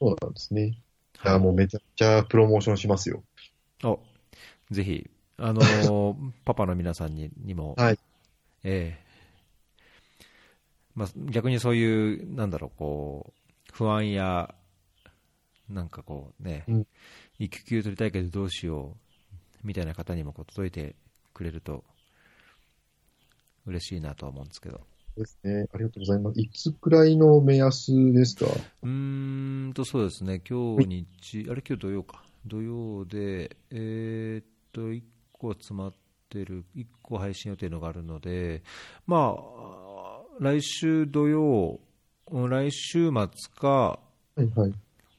[0.00, 0.66] そうなんですね。
[0.66, 0.78] い
[1.16, 1.36] はい。
[1.36, 3.24] や、もうめちゃくちゃプロモーションしますよ。
[3.84, 4.00] お
[4.70, 7.98] ぜひ、あのー パパの皆さんににも、はい。
[8.64, 9.04] ええ。
[10.94, 14.54] まあ、逆にそういう、なんだろう、こう、不安や、
[15.68, 16.86] なんかこうね、うん。
[17.38, 18.96] 育休取りたいけどどうしよ
[19.64, 20.94] う、みたいな方にもこう届いて
[21.32, 21.82] くれると、
[23.66, 24.80] 嬉しいなとは思うんですけど。
[25.16, 25.66] ですね。
[25.72, 26.40] ありがとうございます。
[26.40, 28.46] いつくらいの目安ですか？
[28.82, 32.22] うーんと、そうですね、今日日、あれ、今日土曜か。
[32.46, 35.02] 土曜で、えーっと、1
[35.44, 35.92] 個詰まっ
[36.30, 38.62] てる、1個配信予定のがあるので、
[39.06, 41.80] まあ、来週土曜、
[42.30, 43.98] うん来週末か、は
[44.38, 44.72] いはい。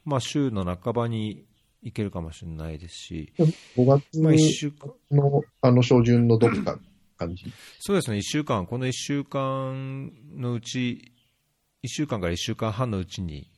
[0.03, 1.45] まあ、週の半ばに
[1.83, 6.79] 行けるかもしれないですし、5月まあ、1週間、の、あの、初旬のどっか
[7.17, 7.45] 感じ？
[7.79, 11.13] そうですね、1週間、この1週間のうち、
[11.83, 13.51] 1週間から1週間半のうちに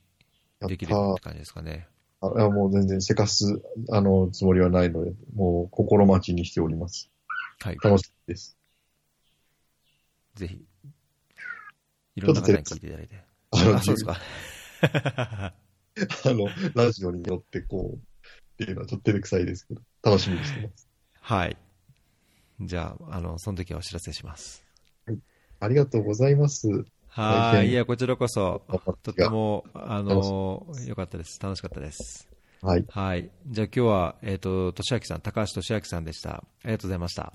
[0.67, 1.87] できるたって感じですかね。
[2.19, 3.61] あいやもう全然せかす、
[3.91, 7.11] あの、つもりはないので、もう心待ちにしております。
[7.61, 7.77] はい。
[7.83, 8.57] 楽しみです。
[10.35, 10.65] ぜひ、
[12.15, 13.23] いろんな方に聞いていただいて。
[13.51, 14.19] あの、あ、そうですか。
[16.25, 17.99] あの、ラジオによってこう、っ
[18.57, 20.87] ていうのはちょっと照れくさいですけど、楽しみにしてます。
[21.21, 21.57] はい。
[22.61, 24.65] じゃあ、あの、その時はお知らせします。
[25.59, 26.67] ありがとうございます。
[27.21, 27.69] はい。
[27.69, 28.61] いや、こちらこそ
[29.03, 31.39] とてても、あの、良かったです。
[31.41, 32.29] 楽しかったです。
[32.61, 32.85] はい。
[32.89, 33.31] はい。
[33.47, 36.35] じゃあ今日は、えっ、と、としあきさん、高橋としあきさんでした。
[36.35, 37.33] ありがとうございました。